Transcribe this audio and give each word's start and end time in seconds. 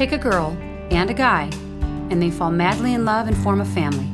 Take 0.00 0.12
a 0.12 0.16
girl 0.16 0.56
and 0.90 1.10
a 1.10 1.12
guy, 1.12 1.50
and 2.08 2.22
they 2.22 2.30
fall 2.30 2.50
madly 2.50 2.94
in 2.94 3.04
love 3.04 3.28
and 3.28 3.36
form 3.36 3.60
a 3.60 3.66
family. 3.66 4.08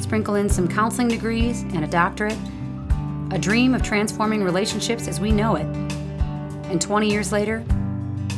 Sprinkle 0.00 0.36
in 0.36 0.48
some 0.48 0.68
counseling 0.68 1.08
degrees 1.08 1.62
and 1.62 1.82
a 1.82 1.88
doctorate, 1.88 2.38
a 3.32 3.38
dream 3.40 3.74
of 3.74 3.82
transforming 3.82 4.44
relationships 4.44 5.08
as 5.08 5.18
we 5.18 5.32
know 5.32 5.56
it. 5.56 5.66
And 6.70 6.80
20 6.80 7.10
years 7.10 7.32
later, 7.32 7.64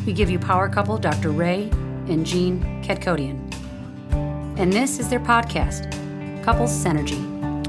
we 0.06 0.14
give 0.14 0.30
you 0.30 0.38
power 0.38 0.66
couple 0.70 0.96
Dr. 0.96 1.28
Ray 1.28 1.68
and 2.08 2.24
Jean 2.24 2.82
Kadkodian. 2.82 3.38
And 4.58 4.72
this 4.72 4.98
is 4.98 5.10
their 5.10 5.20
podcast, 5.20 5.92
Couples 6.42 6.72
Synergy. 6.72 7.20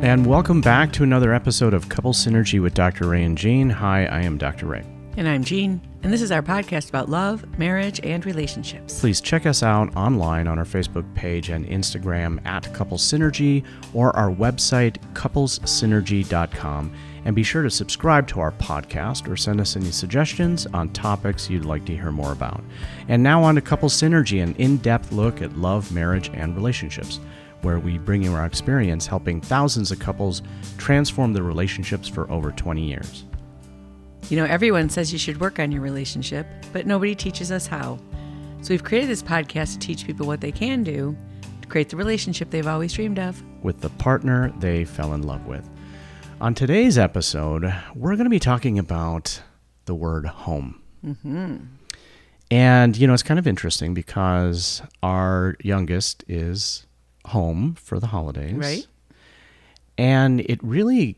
And 0.02 0.26
welcome 0.26 0.62
back 0.62 0.94
to 0.94 1.04
another 1.04 1.34
episode 1.34 1.74
of 1.74 1.90
Couple 1.90 2.14
Synergy 2.14 2.62
with 2.62 2.74
Dr. 2.74 3.10
Ray 3.10 3.26
and 3.26 3.38
Jean. 3.38 3.70
Hi, 3.70 4.06
I 4.06 4.22
am 4.22 4.38
Dr. 4.38 4.68
Ray. 4.68 4.86
And 5.18 5.28
I'm 5.28 5.44
Jean, 5.44 5.82
and 6.04 6.14
this 6.14 6.22
is 6.22 6.32
our 6.32 6.42
podcast 6.42 6.88
about 6.88 7.10
love, 7.10 7.60
marriage, 7.60 8.00
and 8.02 8.26
relationships. 8.26 9.02
Please 9.02 9.20
check 9.20 9.46
us 9.46 9.62
out 9.62 9.94
online 9.98 10.48
on 10.48 10.58
our 10.58 10.64
Facebook 10.64 11.14
page 11.16 11.50
and 11.50 11.66
Instagram 11.68 12.44
at 12.46 12.74
Couples 12.74 13.04
Synergy 13.04 13.66
or 13.94 14.16
our 14.16 14.32
website, 14.32 14.96
couplessynergy.com. 15.14 16.94
And 17.26 17.36
be 17.36 17.44
sure 17.44 17.62
to 17.62 17.70
subscribe 17.70 18.26
to 18.30 18.40
our 18.40 18.54
podcast 18.54 19.30
or 19.30 19.36
send 19.36 19.60
us 19.60 19.76
any 19.76 19.92
suggestions 19.92 20.66
on 20.68 20.90
topics 20.90 21.50
you'd 21.50 21.66
like 21.66 21.84
to 21.86 21.96
hear 21.96 22.12
more 22.12 22.32
about. 22.32 22.64
And 23.10 23.22
now 23.22 23.44
on 23.44 23.56
to 23.56 23.62
Couples 23.62 23.94
Synergy, 23.94 24.42
an 24.42 24.56
in 24.56 24.78
depth 24.78 25.12
look 25.12 25.42
at 25.42 25.58
love, 25.58 25.92
marriage, 25.92 26.32
and 26.34 26.56
relationships, 26.56 27.20
where 27.64 27.80
we 27.80 27.98
bring 27.98 28.24
you 28.24 28.34
our 28.34 28.46
experience 28.46 29.06
helping 29.08 29.42
thousands 29.42 29.92
of 29.92 30.00
couples 30.00 30.42
transform 30.78 31.34
their 31.34 31.44
relationships 31.44 32.08
for 32.08 32.32
over 32.32 32.52
20 32.54 32.84
years. 32.84 33.26
You 34.30 34.38
know, 34.38 34.46
everyone 34.46 34.90
says 34.90 35.12
you 35.12 35.20
should 35.20 35.42
work 35.42 35.60
on 35.60 35.72
your 35.72 35.82
relationship, 35.82 36.48
but 36.72 36.86
nobody 36.88 37.16
teaches 37.16 37.52
us 37.52 37.68
how. 37.68 38.00
So 38.62 38.74
we've 38.74 38.84
created 38.84 39.10
this 39.10 39.24
podcast 39.24 39.74
to 39.74 39.80
teach 39.80 40.06
people 40.06 40.26
what 40.26 40.40
they 40.40 40.52
can 40.52 40.84
do 40.84 41.18
to 41.62 41.68
create 41.68 41.90
the 41.90 41.98
relationship 41.98 42.50
they've 42.50 42.68
always 42.68 42.94
dreamed 42.94 43.20
of. 43.20 43.44
with 43.64 43.82
the 43.82 43.90
partner 43.90 44.52
they 44.60 44.86
fell 44.86 45.14
in 45.14 45.24
love 45.24 45.46
with. 45.46 45.68
On 46.40 46.56
today's 46.56 46.98
episode, 46.98 47.72
we're 47.96 48.16
going 48.16 48.26
to 48.26 48.32
be 48.32 48.40
talking 48.40 48.80
about 48.80 49.42
the 49.86 49.94
word 49.94 50.26
home. 50.26 50.82
Mm-hmm. 51.06 51.58
And, 52.50 52.98
you 52.98 53.08
know, 53.08 53.14
it's 53.14 53.24
kind 53.24 53.40
of 53.40 53.48
interesting 53.48 53.94
because 53.94 54.82
our 55.02 55.56
youngest 55.64 56.24
is 56.28 56.86
home 57.28 57.76
for 57.76 58.00
the 58.00 58.08
holidays. 58.08 58.56
Right. 58.56 58.88
And 59.98 60.42
it 60.42 60.62
really 60.64 61.18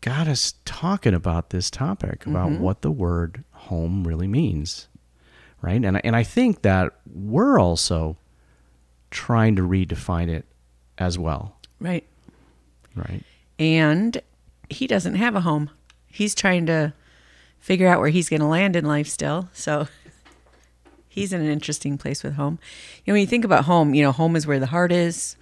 got 0.00 0.28
us 0.28 0.54
talking 0.64 1.14
about 1.14 1.50
this 1.50 1.70
topic 1.70 2.26
about 2.26 2.50
mm-hmm. 2.50 2.62
what 2.62 2.82
the 2.82 2.90
word 2.90 3.44
home 3.52 4.06
really 4.06 4.28
means. 4.28 4.88
Right. 5.60 5.84
And, 5.84 5.96
I- 5.96 6.00
and 6.04 6.14
I 6.14 6.22
think 6.22 6.62
that 6.62 6.92
we're 7.12 7.58
also 7.58 8.16
trying 9.10 9.56
to 9.56 9.62
redefine 9.62 10.28
it 10.28 10.44
as 10.98 11.18
well. 11.18 11.56
Right. 11.80 12.06
Right. 12.94 13.22
And 13.58 14.20
he 14.68 14.86
doesn't 14.86 15.16
have 15.16 15.34
a 15.34 15.40
home. 15.40 15.70
He's 16.06 16.34
trying 16.34 16.66
to 16.66 16.92
figure 17.58 17.88
out 17.88 18.00
where 18.00 18.08
he's 18.10 18.28
going 18.28 18.40
to 18.40 18.46
land 18.46 18.76
in 18.76 18.84
life 18.84 19.08
still. 19.08 19.48
So 19.52 19.88
he's 21.08 21.32
in 21.32 21.40
an 21.40 21.50
interesting 21.50 21.98
place 21.98 22.22
with 22.22 22.34
home. 22.34 22.58
You 23.04 23.12
know, 23.12 23.14
when 23.14 23.20
you 23.20 23.26
think 23.26 23.44
about 23.44 23.64
home, 23.64 23.94
you 23.94 24.02
know, 24.02 24.12
home 24.12 24.36
is 24.36 24.46
where 24.46 24.60
the 24.60 24.66
heart 24.66 24.92
is. 24.92 25.36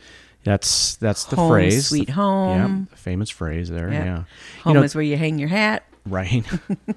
That's 0.47 0.94
that's 0.97 1.25
the 1.25 1.34
Home, 1.34 1.50
phrase. 1.50 1.89
sweet 1.89 2.08
home. 2.08 2.86
Yeah, 2.89 2.97
famous 2.97 3.30
phrase 3.30 3.69
there. 3.69 3.92
Yeah. 3.92 4.05
Yeah. 4.05 4.16
Home 4.62 4.75
you 4.75 4.75
know, 4.75 4.83
is 4.84 4.94
where 4.94 5.02
you 5.02 5.16
hang 5.16 5.41
your 5.41 5.48
hat. 5.48 5.83
right. 6.06 6.44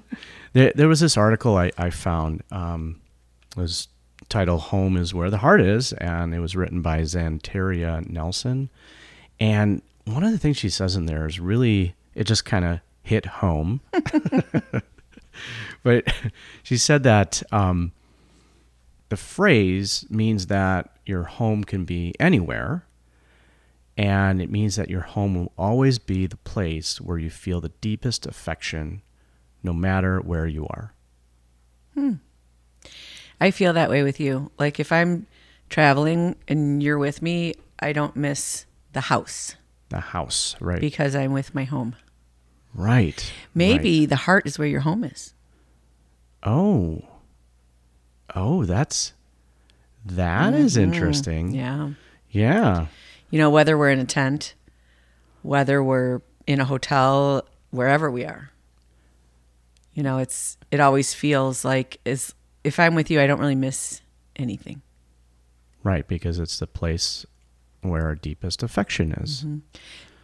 there, 0.52 0.72
there 0.76 0.86
was 0.86 1.00
this 1.00 1.16
article 1.16 1.56
I, 1.56 1.72
I 1.76 1.90
found. 1.90 2.44
Um, 2.52 3.00
it 3.56 3.60
was 3.60 3.88
titled 4.28 4.60
"Home 4.60 4.96
is 4.96 5.12
where 5.12 5.30
the 5.30 5.38
heart 5.38 5.60
is," 5.60 5.92
and 5.94 6.32
it 6.32 6.38
was 6.38 6.54
written 6.54 6.80
by 6.80 7.00
Xanteria 7.00 8.08
Nelson. 8.08 8.70
And 9.40 9.82
one 10.04 10.22
of 10.22 10.30
the 10.30 10.38
things 10.38 10.56
she 10.56 10.70
says 10.70 10.94
in 10.94 11.06
there 11.06 11.26
is 11.26 11.40
really 11.40 11.96
it 12.14 12.28
just 12.28 12.44
kind 12.44 12.64
of 12.64 12.78
hit 13.02 13.26
home. 13.26 13.80
but 15.82 16.04
she 16.62 16.76
said 16.76 17.02
that 17.02 17.42
um, 17.50 17.90
the 19.08 19.16
phrase 19.16 20.06
means 20.08 20.46
that 20.46 20.96
your 21.04 21.24
home 21.24 21.64
can 21.64 21.84
be 21.84 22.14
anywhere 22.20 22.84
and 24.00 24.40
it 24.40 24.50
means 24.50 24.76
that 24.76 24.88
your 24.88 25.02
home 25.02 25.34
will 25.34 25.52
always 25.58 25.98
be 25.98 26.26
the 26.26 26.36
place 26.38 27.00
where 27.00 27.18
you 27.18 27.28
feel 27.28 27.60
the 27.60 27.68
deepest 27.82 28.24
affection 28.26 29.02
no 29.62 29.72
matter 29.74 30.18
where 30.20 30.46
you 30.46 30.66
are 30.68 30.94
Hmm. 31.94 32.14
I 33.40 33.50
feel 33.50 33.72
that 33.72 33.90
way 33.90 34.02
with 34.04 34.20
you. 34.20 34.50
Like 34.58 34.78
if 34.78 34.92
I'm 34.92 35.26
traveling 35.68 36.36
and 36.46 36.82
you're 36.82 36.98
with 36.98 37.20
me, 37.20 37.54
I 37.80 37.92
don't 37.92 38.14
miss 38.16 38.64
the 38.92 39.00
house 39.02 39.56
the 39.88 40.00
house 40.00 40.54
right 40.60 40.80
because 40.80 41.14
I'm 41.16 41.32
with 41.32 41.52
my 41.54 41.64
home. 41.64 41.96
right 42.74 43.32
Maybe 43.54 44.00
right. 44.00 44.08
the 44.08 44.16
heart 44.16 44.46
is 44.46 44.56
where 44.58 44.68
your 44.68 44.80
home 44.80 45.02
is. 45.04 45.34
oh 46.44 47.02
oh 48.34 48.64
that's 48.64 49.12
that 50.06 50.54
is 50.54 50.76
interesting 50.76 51.50
Yeah. 51.52 51.90
yeah 52.30 52.86
You 53.30 53.38
know, 53.38 53.50
whether 53.50 53.78
we're 53.78 53.90
in 53.90 54.00
a 54.00 54.04
tent, 54.04 54.54
whether 55.42 55.82
we're 55.82 56.20
in 56.46 56.60
a 56.60 56.64
hotel, 56.64 57.46
wherever 57.70 58.10
we 58.10 58.24
are. 58.24 58.50
You 59.94 60.02
know, 60.02 60.18
it's 60.18 60.56
it 60.70 60.80
always 60.80 61.14
feels 61.14 61.64
like 61.64 62.00
is 62.04 62.34
if 62.64 62.78
I'm 62.78 62.94
with 62.94 63.10
you, 63.10 63.20
I 63.20 63.26
don't 63.26 63.40
really 63.40 63.54
miss 63.54 64.02
anything. 64.36 64.82
right 65.82 66.06
because 66.06 66.38
it's 66.38 66.58
the 66.58 66.66
place 66.66 67.24
where 67.82 68.04
our 68.04 68.14
deepest 68.14 68.62
affection 68.62 69.12
is 69.12 69.40
mm-hmm. 69.40 69.58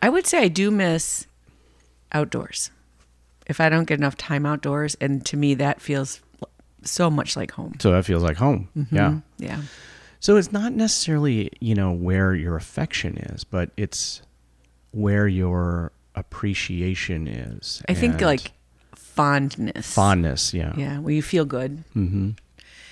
I 0.02 0.08
would 0.10 0.26
say 0.26 0.38
I 0.42 0.48
do 0.48 0.70
miss 0.70 1.26
outdoors. 2.12 2.70
If 3.46 3.60
I 3.60 3.68
don't 3.68 3.84
get 3.84 3.98
enough 3.98 4.16
time 4.16 4.44
outdoors, 4.44 4.96
and 5.00 5.24
to 5.26 5.36
me 5.36 5.54
that 5.54 5.80
feels 5.80 6.20
so 6.82 7.10
much 7.10 7.36
like 7.36 7.52
home. 7.52 7.74
so 7.80 7.90
that 7.90 8.04
feels 8.04 8.22
like 8.22 8.36
home 8.36 8.68
mm-hmm. 8.76 8.94
yeah 8.94 9.20
Yeah. 9.38 9.60
So 10.20 10.36
it's 10.36 10.52
not 10.52 10.72
necessarily, 10.72 11.50
you 11.60 11.74
know, 11.74 11.92
where 11.92 12.34
your 12.34 12.56
affection 12.56 13.16
is, 13.18 13.44
but 13.44 13.70
it's 13.76 14.22
where 14.92 15.28
your 15.28 15.92
appreciation 16.14 17.28
is. 17.28 17.82
I 17.88 17.94
think 17.94 18.20
like 18.20 18.52
fondness. 18.94 19.92
fondness, 19.92 20.54
yeah. 20.54 20.72
Yeah, 20.76 20.98
where 20.98 21.14
you 21.14 21.22
feel 21.22 21.44
good. 21.44 21.84
hmm 21.92 22.30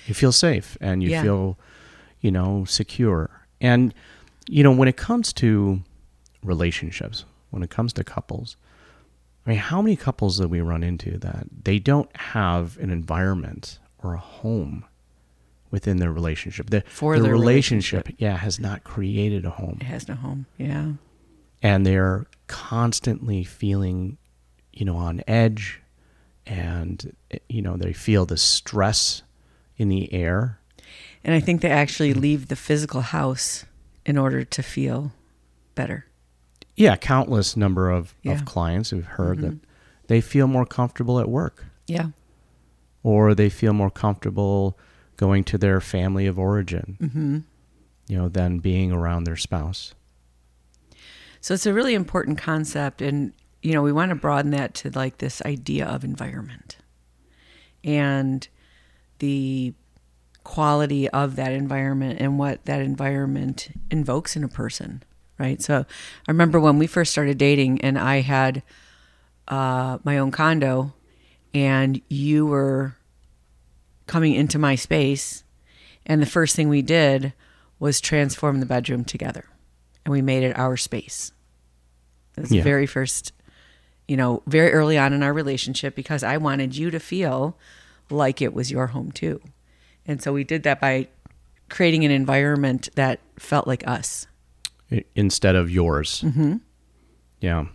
You 0.05 0.13
feel 0.13 0.31
safe 0.31 0.77
and 0.81 1.01
you 1.03 1.09
Yeah. 1.09 1.23
feel, 1.23 1.57
you 2.21 2.31
know, 2.31 2.65
secure. 2.65 3.29
And 3.59 3.93
you 4.47 4.61
know, 4.63 4.71
when 4.71 4.87
it 4.87 4.95
comes 4.95 5.33
to 5.33 5.81
relationships, 6.43 7.25
when 7.49 7.63
it 7.63 7.71
comes 7.71 7.93
to 7.93 8.03
couples, 8.03 8.57
I 9.45 9.49
mean, 9.51 9.59
how 9.59 9.81
many 9.81 9.95
couples 9.95 10.37
that 10.37 10.49
we 10.49 10.61
run 10.61 10.83
into 10.83 11.17
that 11.19 11.47
they 11.63 11.79
don't 11.79 12.15
have 12.15 12.77
an 12.77 12.91
environment 12.91 13.79
or 14.03 14.13
a 14.13 14.19
home 14.19 14.85
within 15.75 15.97
their 15.97 16.11
relationship? 16.11 16.69
The, 16.69 16.81
For 16.87 17.17
the 17.17 17.23
their 17.23 17.31
relationship, 17.33 18.03
yeah, 18.17 18.37
has 18.37 18.59
not 18.59 18.83
created 18.83 19.45
a 19.45 19.49
home. 19.59 19.77
It 19.81 19.85
has 19.95 20.07
no 20.07 20.15
home. 20.15 20.45
Yeah. 20.57 20.87
and 21.61 21.85
they're 21.85 22.25
constantly 22.47 23.43
feeling 23.43 24.17
you 24.79 24.85
know 24.87 24.97
on 24.97 25.21
edge 25.27 25.81
and 26.45 26.95
you 27.49 27.61
know 27.61 27.75
they 27.77 27.93
feel 27.93 28.25
the 28.25 28.37
stress 28.37 29.23
in 29.77 29.89
the 29.89 30.13
air 30.13 30.59
And 31.23 31.33
I 31.33 31.39
think 31.45 31.61
they 31.61 31.71
actually 31.71 32.11
Mm-hmm. 32.11 32.21
leave 32.27 32.47
the 32.47 32.55
physical 32.55 33.01
house 33.01 33.65
in 34.05 34.17
order 34.17 34.43
to 34.55 34.61
feel 34.63 35.11
better. 35.75 36.05
yeah 36.83 36.95
countless 36.97 37.55
number 37.57 37.89
of, 37.97 38.13
Yeah. 38.21 38.33
of 38.33 38.45
clients 38.45 38.89
who've 38.91 39.11
heard 39.19 39.37
that 39.41 39.57
they 40.07 40.21
feel 40.21 40.47
more 40.47 40.65
comfortable 40.67 41.19
at 41.19 41.27
work 41.29 41.65
Yeah. 41.87 42.09
or 43.03 43.33
they 43.35 43.49
feel 43.49 43.73
more 43.73 43.91
comfortable 43.91 44.77
going 45.17 45.43
to 45.43 45.57
their 45.57 45.79
family 45.81 46.27
of 46.27 46.37
origin 46.37 46.97
hmm 46.99 47.39
you 48.07 48.17
know 48.17 48.29
than 48.29 48.59
being 48.59 48.91
around 48.91 49.23
their 49.23 49.35
spouse 49.37 49.93
So 51.41 51.53
it's 51.53 51.67
a 51.67 51.73
really 51.73 51.93
important 51.93 52.39
concept. 52.39 53.03
And, 53.03 53.31
you 53.61 53.73
know, 53.73 53.83
we 53.83 53.91
want 53.91 54.09
to 54.09 54.15
broaden 54.15 54.49
that 54.51 54.73
to 54.81 54.89
like 54.89 55.19
this 55.19 55.43
idea 55.43 55.85
of 55.85 56.03
environment 56.03 56.77
and 57.83 58.47
the 59.19 59.75
quality 60.43 61.07
of 61.09 61.35
that 61.35 61.51
environment 61.51 62.19
and 62.19 62.39
what 62.39 62.65
that 62.65 62.81
environment 62.81 63.69
invokes 63.91 64.35
in 64.35 64.43
a 64.43 64.47
person. 64.47 65.03
Right. 65.37 65.61
So 65.61 65.85
I 66.27 66.31
remember 66.31 66.59
when 66.59 66.79
we 66.79 66.87
first 66.87 67.11
started 67.11 67.37
dating 67.37 67.81
and 67.81 67.99
I 67.99 68.21
had 68.21 68.63
uh, 69.47 69.99
my 70.03 70.17
own 70.17 70.31
condo 70.31 70.93
and 71.53 72.01
you 72.09 72.47
were 72.47 72.95
coming 74.07 74.33
into 74.33 74.59
my 74.59 74.75
space. 74.75 75.43
And 76.05 76.21
the 76.21 76.25
first 76.27 76.55
thing 76.55 76.69
we 76.69 76.81
did 76.81 77.33
was 77.79 77.99
transform 77.99 78.59
the 78.59 78.65
bedroom 78.65 79.03
together 79.03 79.45
and 80.05 80.11
we 80.11 80.21
made 80.21 80.43
it 80.43 80.57
our 80.57 80.77
space. 80.77 81.31
It 82.37 82.41
was 82.41 82.51
Yeah. 82.51 82.61
the 82.61 82.63
very 82.69 82.85
first, 82.85 83.31
you 84.07 84.15
know, 84.15 84.43
very 84.45 84.71
early 84.71 84.97
on 84.97 85.13
in 85.13 85.23
our 85.23 85.33
relationship 85.33 85.95
because 85.95 86.23
I 86.23 86.37
wanted 86.37 86.75
you 86.77 86.91
to 86.91 86.99
feel 86.99 87.57
like 88.09 88.41
it 88.41 88.53
was 88.53 88.69
your 88.71 88.87
home 88.87 89.11
too. 89.11 89.41
And 90.05 90.21
so 90.21 90.31
we 90.31 90.43
did 90.43 90.63
that 90.63 90.79
by 90.79 91.07
creating 91.69 92.05
an 92.05 92.11
environment 92.11 92.89
that 92.95 93.19
felt 93.39 93.65
like 93.65 93.85
us. 93.87 94.27
Instead 95.15 95.55
of 95.55 95.71
yours. 95.71 96.21
Mm-hmm. 96.21 96.57
Yeah. 97.41 97.65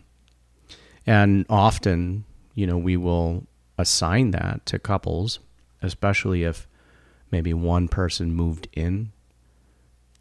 And 1.06 1.44
often, 1.50 2.24
you 2.54 2.66
know, 2.68 2.78
we 2.78 2.96
will 2.96 3.46
assign 3.76 4.30
that 4.30 4.64
to 4.66 4.78
couples, 4.78 5.40
especially 5.82 6.44
if 6.44 6.68
maybe 7.30 7.54
one 7.54 7.88
person 7.88 8.34
moved 8.34 8.68
in 8.72 9.12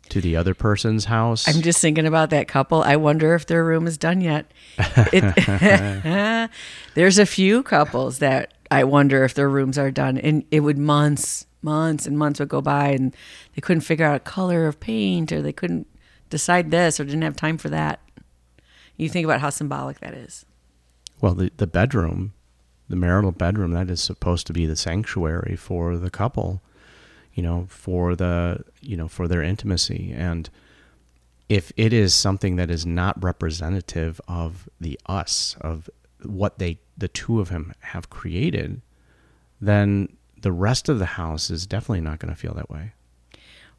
to 0.10 0.22
the 0.22 0.36
other 0.36 0.54
person's 0.54 1.06
house. 1.06 1.48
I'm 1.48 1.62
just 1.62 1.80
thinking 1.82 2.06
about 2.06 2.32
that 2.32 2.48
couple. 2.48 2.82
I 2.82 2.96
wonder 2.96 3.36
if 3.36 3.46
their 3.46 3.64
room 3.64 3.88
is 3.88 3.98
done 3.98 4.22
yet. 4.22 4.52
It, 4.78 6.50
there's 6.96 7.20
a 7.20 7.26
few 7.26 7.64
couples 7.64 8.20
that 8.20 8.54
I 8.72 8.84
wonder 8.84 9.24
if 9.24 9.34
their 9.36 9.50
rooms 9.50 9.78
are 9.78 9.92
done, 9.92 10.18
and 10.18 10.44
it 10.52 10.62
would 10.62 10.78
months, 10.78 11.46
months, 11.62 12.06
and 12.06 12.18
months 12.18 12.40
would 12.40 12.50
go 12.50 12.62
by, 12.62 12.90
and 12.90 13.16
they 13.56 13.62
couldn't 13.62 13.82
figure 13.82 14.06
out 14.06 14.16
a 14.16 14.20
color 14.20 14.68
of 14.68 14.80
paint, 14.80 15.32
or 15.32 15.42
they 15.42 15.54
couldn't 15.54 15.88
decide 16.30 16.72
this, 16.72 17.00
or 17.00 17.06
didn't 17.06 17.22
have 17.22 17.36
time 17.36 17.58
for 17.58 17.70
that. 17.70 18.00
You 18.98 19.10
think 19.10 19.26
about 19.26 19.42
how 19.42 19.50
symbolic 19.50 20.00
that 20.00 20.14
is. 20.14 20.46
well, 21.22 21.34
the, 21.34 21.52
the 21.58 21.68
bedroom, 21.68 22.34
the 22.90 22.96
marital 22.96 23.32
bedroom, 23.32 23.72
that 23.72 23.90
is 23.90 24.02
supposed 24.02 24.48
to 24.48 24.54
be 24.54 24.66
the 24.66 24.76
sanctuary 24.76 25.56
for 25.56 25.98
the 25.98 26.10
couple, 26.10 26.62
you 27.34 27.44
know, 27.44 27.68
for 27.70 28.16
the, 28.16 28.64
you 28.82 28.98
know, 28.98 29.08
for 29.08 29.28
their 29.28 29.44
intimacy. 29.44 30.14
And 30.16 30.50
if 31.48 31.72
it 31.78 31.94
is 31.94 32.14
something 32.14 32.56
that 32.58 32.70
is 32.70 32.86
not 32.86 33.22
representative 33.24 34.20
of 34.28 34.68
the 34.80 35.00
us, 35.06 35.56
of 35.62 35.90
what 36.24 36.60
they, 36.60 36.80
the 36.98 37.08
two 37.08 37.40
of 37.40 37.50
them 37.50 37.74
have 37.80 38.10
created, 38.10 38.82
then 39.62 40.16
the 40.42 40.52
rest 40.52 40.90
of 40.90 41.00
the 41.00 41.06
house 41.06 41.50
is 41.50 41.68
definitely 41.68 42.02
not 42.02 42.20
going 42.20 42.34
to 42.34 42.40
feel 42.40 42.54
that 42.54 42.70
way. 42.70 42.94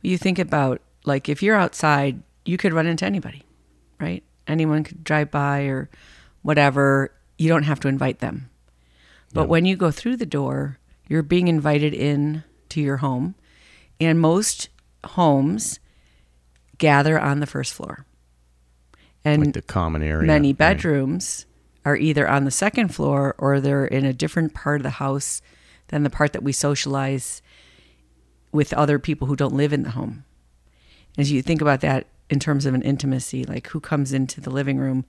You 0.03 0.17
think 0.17 0.39
about 0.39 0.81
like 1.05 1.29
if 1.29 1.43
you're 1.43 1.57
outside, 1.57 2.23
you 2.45 2.57
could 2.57 2.73
run 2.73 2.87
into 2.87 3.05
anybody, 3.05 3.43
right? 3.99 4.23
Anyone 4.47 4.85
could 4.85 5.05
drive 5.05 5.31
by 5.31 5.63
or 5.63 5.89
whatever. 6.43 7.13
You 7.39 7.49
don't 7.49 7.63
have 7.65 7.81
to 7.81 7.89
invite 7.89 8.19
them. 8.19 8.50
But 9.33 9.43
Yeah. 9.43 9.47
when 9.49 9.65
you 9.65 9.77
go 9.77 9.91
through 9.91 10.17
the 10.17 10.27
door, 10.27 10.79
you're 11.09 11.23
being 11.23 11.49
invited 11.49 11.95
in 11.95 12.45
to 12.71 12.81
your 12.81 12.99
home. 12.99 13.35
And 14.01 14.19
most 14.21 14.69
homes 15.05 15.79
gather 16.79 17.19
on 17.21 17.41
the 17.41 17.47
first 17.47 17.75
floor. 17.75 18.07
And 19.25 19.45
like 19.45 19.55
the 19.55 19.63
common 19.63 20.03
area. 20.03 20.27
many 20.27 20.49
right? 20.49 20.59
bedrooms 20.59 21.47
are 21.85 21.97
either 21.97 22.29
on 22.29 22.45
the 22.45 22.51
second 22.51 22.95
floor 22.95 23.35
or 23.39 23.61
they're 23.61 23.85
in 23.87 24.05
a 24.05 24.13
different 24.13 24.55
part 24.55 24.81
of 24.81 24.83
the 24.83 24.91
house 24.91 25.43
than 25.89 26.03
the 26.03 26.11
part 26.11 26.33
that 26.33 26.43
we 26.43 26.53
socialize 26.53 27.43
with 28.53 28.73
other 28.73 28.99
people 28.99 29.27
who 29.29 29.37
don't 29.37 29.55
live 29.55 29.73
in 29.73 29.83
the 29.83 29.91
home. 29.91 30.25
As 31.19 31.31
you 31.31 31.43
think 31.43 31.61
about 31.61 31.81
that 31.81 32.07
in 32.31 32.39
terms 32.39 32.65
of 32.67 32.75
an 32.75 32.83
intimacy, 32.83 33.45
like 33.45 33.69
who 33.69 33.81
comes 33.81 34.13
into 34.13 34.41
the 34.41 34.51
living 34.51 34.79
room, 34.79 35.05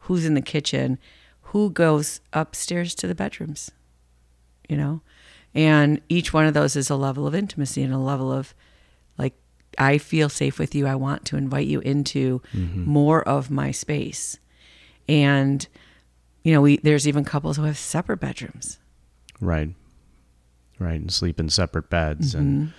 who's 0.00 0.24
in 0.24 0.34
the 0.34 0.40
kitchen, 0.42 0.98
who 1.46 1.70
goes 1.70 2.20
upstairs 2.32 2.94
to 2.96 3.06
the 3.06 3.14
bedrooms, 3.14 3.70
you 4.68 4.76
know? 4.76 5.00
And 5.54 6.00
each 6.08 6.32
one 6.32 6.46
of 6.46 6.54
those 6.54 6.76
is 6.76 6.90
a 6.90 6.96
level 6.96 7.26
of 7.26 7.34
intimacy 7.34 7.82
and 7.82 7.94
a 7.94 7.98
level 7.98 8.32
of 8.32 8.54
like, 9.16 9.34
I 9.78 9.98
feel 9.98 10.28
safe 10.28 10.58
with 10.58 10.74
you. 10.74 10.86
I 10.86 10.96
want 10.96 11.24
to 11.26 11.36
invite 11.36 11.66
you 11.66 11.80
into 11.80 12.42
mm-hmm. 12.52 12.82
more 12.84 13.26
of 13.26 13.50
my 13.50 13.70
space. 13.70 14.38
And, 15.08 15.66
you 16.42 16.52
know, 16.52 16.60
we 16.60 16.78
there's 16.78 17.06
even 17.06 17.24
couples 17.24 17.56
who 17.56 17.62
have 17.62 17.78
separate 17.78 18.18
bedrooms. 18.18 18.78
Right. 19.40 19.70
Right. 20.78 21.00
And 21.00 21.12
sleep 21.12 21.38
in 21.38 21.48
separate 21.48 21.88
beds. 21.88 22.34
And 22.34 22.62
mm-hmm. 22.62 22.70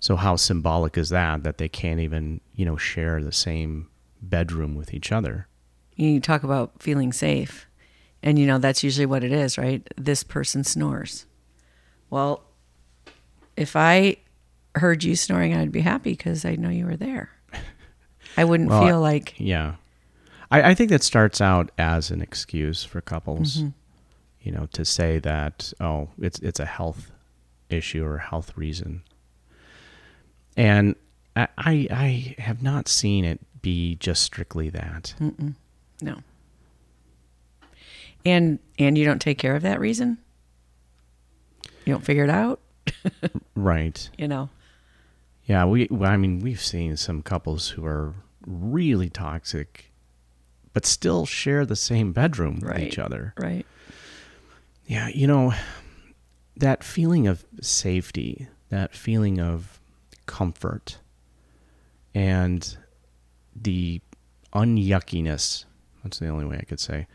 so, 0.00 0.16
how 0.16 0.36
symbolic 0.36 0.98
is 0.98 1.10
that, 1.10 1.42
that 1.44 1.58
they 1.58 1.68
can't 1.68 2.00
even, 2.00 2.40
you 2.54 2.66
know, 2.66 2.76
share 2.76 3.22
the 3.22 3.32
same 3.32 3.88
bedroom 4.20 4.74
with 4.74 4.92
each 4.92 5.12
other? 5.12 5.46
You 5.94 6.20
talk 6.20 6.42
about 6.42 6.82
feeling 6.82 7.12
safe. 7.12 7.66
And, 8.22 8.38
you 8.38 8.46
know, 8.46 8.58
that's 8.58 8.82
usually 8.82 9.06
what 9.06 9.22
it 9.22 9.32
is, 9.32 9.56
right? 9.58 9.86
This 9.96 10.22
person 10.22 10.64
snores. 10.64 11.26
Well, 12.10 12.42
if 13.56 13.76
I 13.76 14.16
heard 14.74 15.04
you 15.04 15.16
snoring, 15.16 15.54
I'd 15.54 15.72
be 15.72 15.80
happy 15.80 16.12
because 16.12 16.44
I 16.44 16.56
know 16.56 16.68
you 16.70 16.86
were 16.86 16.96
there. 16.96 17.30
I 18.36 18.44
wouldn't 18.44 18.68
Well, 18.70 18.84
feel 18.84 19.00
like, 19.00 19.34
Yeah. 19.38 19.76
I, 20.50 20.70
I 20.70 20.74
think 20.74 20.90
that 20.90 21.02
starts 21.02 21.40
out 21.40 21.70
as 21.78 22.10
an 22.10 22.20
excuse 22.20 22.84
for 22.84 23.00
couples, 23.00 23.56
mm-hmm. 23.58 23.68
you 24.42 24.52
know, 24.52 24.66
to 24.72 24.84
say 24.84 25.18
that, 25.20 25.72
oh, 25.80 26.08
it's, 26.20 26.38
it's 26.40 26.60
a 26.60 26.66
health 26.66 27.10
issue 27.70 28.04
or 28.04 28.18
health 28.18 28.52
reason. 28.56 29.02
And 30.56 30.94
I, 31.34 31.48
I, 31.58 31.86
I 31.90 32.34
have 32.38 32.62
not 32.62 32.88
seen 32.88 33.24
it 33.24 33.40
be 33.60 33.96
just 33.96 34.22
strictly 34.22 34.68
that. 34.70 35.14
no. 36.00 36.18
And 38.26 38.58
and 38.78 38.98
you 38.98 39.04
don't 39.04 39.20
take 39.20 39.38
care 39.38 39.54
of 39.56 39.62
that 39.62 39.80
reason? 39.80 40.18
You 41.84 41.92
don't 41.94 42.04
figure 42.04 42.24
it 42.24 42.30
out, 42.30 42.60
Right. 43.54 44.10
you 44.18 44.26
know. 44.26 44.50
Yeah, 45.44 45.64
we. 45.66 45.86
well, 45.90 46.10
I 46.10 46.16
mean, 46.16 46.40
we've 46.40 46.60
seen 46.60 46.96
some 46.96 47.22
couples 47.22 47.68
who 47.70 47.84
are 47.86 48.14
really 48.44 49.08
toxic, 49.08 49.92
but 50.72 50.84
still 50.84 51.24
share 51.24 51.64
the 51.64 51.76
same 51.76 52.12
bedroom 52.12 52.58
with 52.60 52.76
each 52.80 52.98
Right. 52.98 53.04
other. 53.06 53.34
Right. 53.38 53.64
Yeah, 54.86 55.08
you 55.08 55.28
know, 55.28 55.54
that 56.56 56.82
feeling 56.82 57.28
of 57.28 57.44
safety, 57.60 58.48
that 58.70 58.92
feeling 58.94 59.40
of 59.40 59.78
comfort, 60.26 60.98
and 62.14 62.76
the 63.54 64.00
unyuckiness. 64.52 65.64
That's 66.02 66.18
the 66.18 66.28
only 66.28 66.44
way 66.44 66.56
I 66.60 66.64
could 66.64 66.80
say. 66.80 67.06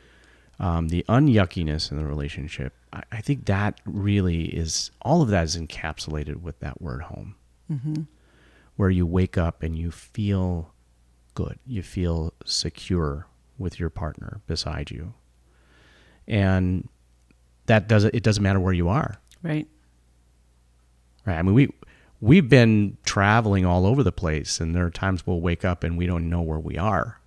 Um, 0.61 0.89
the 0.89 1.03
unyuckiness 1.09 1.89
in 1.91 1.97
the 1.97 2.05
relationship. 2.05 2.73
I, 2.93 3.01
I 3.11 3.21
think 3.21 3.45
that 3.47 3.81
really 3.83 4.45
is 4.45 4.91
all 5.01 5.21
of 5.23 5.29
that 5.29 5.43
is 5.43 5.57
encapsulated 5.57 6.37
with 6.41 6.59
that 6.59 6.81
word 6.81 7.01
home 7.03 7.35
where 8.75 8.89
you 8.89 9.05
wake 9.05 9.37
up 9.37 9.63
and 9.63 9.77
you 9.77 9.89
feel 9.91 10.73
good. 11.33 11.57
You 11.65 11.81
feel 11.81 12.33
secure 12.45 13.27
with 13.57 13.79
your 13.79 13.89
partner 13.89 14.41
beside 14.45 14.91
you. 14.91 15.13
And 16.27 16.89
that 17.65 17.87
doesn't 17.87 18.13
it 18.13 18.23
doesn't 18.23 18.43
matter 18.43 18.59
where 18.59 18.73
you 18.73 18.87
are. 18.89 19.19
Right. 19.41 19.67
Right? 21.25 21.37
I 21.39 21.41
mean 21.41 21.53
we 21.55 21.69
we've 22.19 22.49
been 22.49 22.97
traveling 23.03 23.65
all 23.65 23.85
over 23.87 24.03
the 24.03 24.11
place 24.11 24.59
and 24.59 24.75
there 24.75 24.85
are 24.85 24.91
times 24.91 25.25
we'll 25.25 25.41
wake 25.41 25.65
up 25.65 25.83
and 25.83 25.97
we 25.97 26.05
don't 26.05 26.29
know 26.29 26.41
where 26.41 26.59
we 26.59 26.77
are 26.77 27.19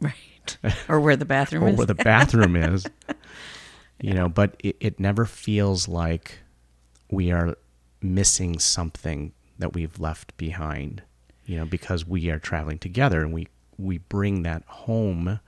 Right. 0.00 0.14
Or 0.88 1.00
where 1.00 1.16
the 1.16 1.24
bathroom 1.24 1.64
or 1.64 1.68
is. 1.70 1.76
where 1.76 1.86
the 1.86 1.94
bathroom 1.94 2.56
is. 2.56 2.86
You 4.00 4.14
know, 4.14 4.28
but 4.28 4.56
it, 4.60 4.76
it 4.80 5.00
never 5.00 5.24
feels 5.24 5.88
like 5.88 6.38
we 7.10 7.32
are 7.32 7.56
missing 8.00 8.58
something 8.58 9.32
that 9.58 9.74
we've 9.74 9.98
left 9.98 10.36
behind, 10.36 11.02
you 11.46 11.56
know, 11.56 11.66
because 11.66 12.06
we 12.06 12.30
are 12.30 12.38
traveling 12.38 12.78
together 12.78 13.22
and 13.22 13.32
we, 13.32 13.48
we 13.76 13.98
bring 13.98 14.44
that 14.44 14.62
home 14.66 15.40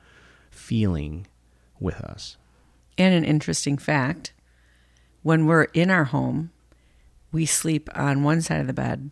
feeling 0.51 1.29
with 1.79 2.01
us. 2.01 2.37
And 2.99 3.15
an 3.15 3.25
interesting 3.25 3.79
fact 3.79 4.33
when 5.23 5.47
we're 5.47 5.65
in 5.65 5.91
our 5.91 6.05
home, 6.05 6.51
we 7.33 7.47
sleep 7.47 7.89
on 7.95 8.23
one 8.23 8.41
side 8.43 8.61
of 8.61 8.67
the 8.67 8.73
bed. 8.73 9.11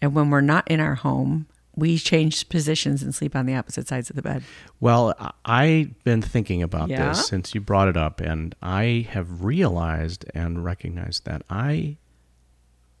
And 0.00 0.14
when 0.14 0.30
we're 0.30 0.40
not 0.40 0.68
in 0.70 0.80
our 0.80 0.96
home, 0.96 1.46
we 1.76 1.98
change 1.98 2.48
positions 2.48 3.02
and 3.02 3.14
sleep 3.14 3.34
on 3.34 3.46
the 3.46 3.54
opposite 3.54 3.88
sides 3.88 4.08
of 4.10 4.16
the 4.16 4.22
bed. 4.22 4.42
Well, 4.80 5.14
I've 5.44 6.02
been 6.04 6.22
thinking 6.22 6.62
about 6.62 6.88
Yeah? 6.88 7.08
this 7.08 7.26
since 7.26 7.54
you 7.54 7.60
brought 7.60 7.88
it 7.88 7.96
up, 7.96 8.20
and 8.20 8.54
I 8.62 9.06
have 9.10 9.42
realized 9.44 10.24
and 10.34 10.64
recognized 10.64 11.24
that 11.24 11.42
I 11.50 11.96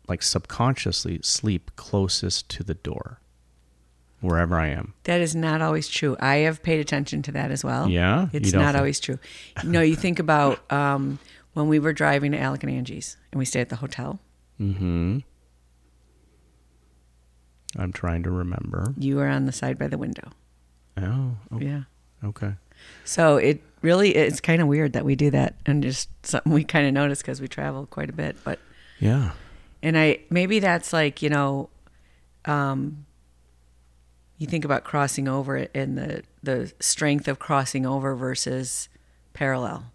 like 0.08 0.22
subconsciously 0.22 1.20
sleep 1.22 1.70
closest 1.76 2.48
to 2.50 2.62
the 2.64 2.74
door 2.74 3.20
wherever 4.20 4.56
I 4.58 4.68
am. 4.68 4.94
That 5.04 5.20
is 5.20 5.34
not 5.34 5.60
always 5.62 5.86
true. 5.88 6.16
I 6.20 6.36
have 6.38 6.62
paid 6.62 6.80
attention 6.80 7.22
to 7.22 7.32
that 7.32 7.50
as 7.50 7.62
well. 7.64 7.88
Yeah? 7.88 8.28
It's 8.32 8.52
not 8.52 8.66
think- 8.72 8.76
always 8.78 9.00
true. 9.00 9.18
No, 9.64 9.80
you 9.82 9.96
think 9.96 10.18
about 10.18 10.70
um, 10.72 11.18
when 11.52 11.68
we 11.68 11.78
were 11.78 11.92
driving 11.92 12.32
to 12.32 12.38
Alec 12.40 12.62
and 12.62 12.72
Angie's 12.72 13.16
and 13.32 13.38
we 13.38 13.44
stayed 13.44 13.62
at 13.62 13.68
the 13.68 13.76
hotel. 13.76 14.18
Mm-hmm. 14.60 15.18
I'm 17.78 17.92
trying 17.92 18.22
to 18.24 18.30
remember. 18.30 18.94
You 18.98 19.16
were 19.16 19.26
on 19.28 19.46
the 19.46 19.52
side 19.52 19.78
by 19.78 19.88
the 19.88 19.98
window. 19.98 20.30
Oh, 20.96 21.36
oh, 21.52 21.58
Yeah. 21.60 21.82
okay. 22.22 22.54
So 23.04 23.36
it 23.36 23.62
really 23.82 24.14
it's 24.14 24.40
kind 24.40 24.60
of 24.60 24.68
weird 24.68 24.92
that 24.94 25.04
we 25.04 25.14
do 25.16 25.30
that 25.30 25.54
and 25.66 25.82
just 25.82 26.08
something 26.26 26.52
we 26.52 26.64
kind 26.64 26.86
of 26.86 26.92
notice 26.92 27.20
because 27.22 27.40
we 27.40 27.48
travel 27.48 27.86
quite 27.86 28.10
a 28.10 28.12
bit. 28.12 28.36
But 28.44 28.58
Yeah. 28.98 29.32
and 29.82 29.96
I 29.98 30.20
maybe 30.30 30.58
that's 30.58 30.92
like 30.92 31.22
you 31.22 31.30
know, 31.30 31.70
um, 32.44 33.06
you 34.38 34.46
think 34.46 34.64
about 34.64 34.84
crossing 34.84 35.28
over 35.28 35.66
and 35.74 35.96
the 35.96 36.22
the 36.42 36.72
strength 36.80 37.28
of 37.28 37.38
crossing 37.38 37.86
over 37.86 38.14
versus 38.14 38.88
parallel, 39.32 39.92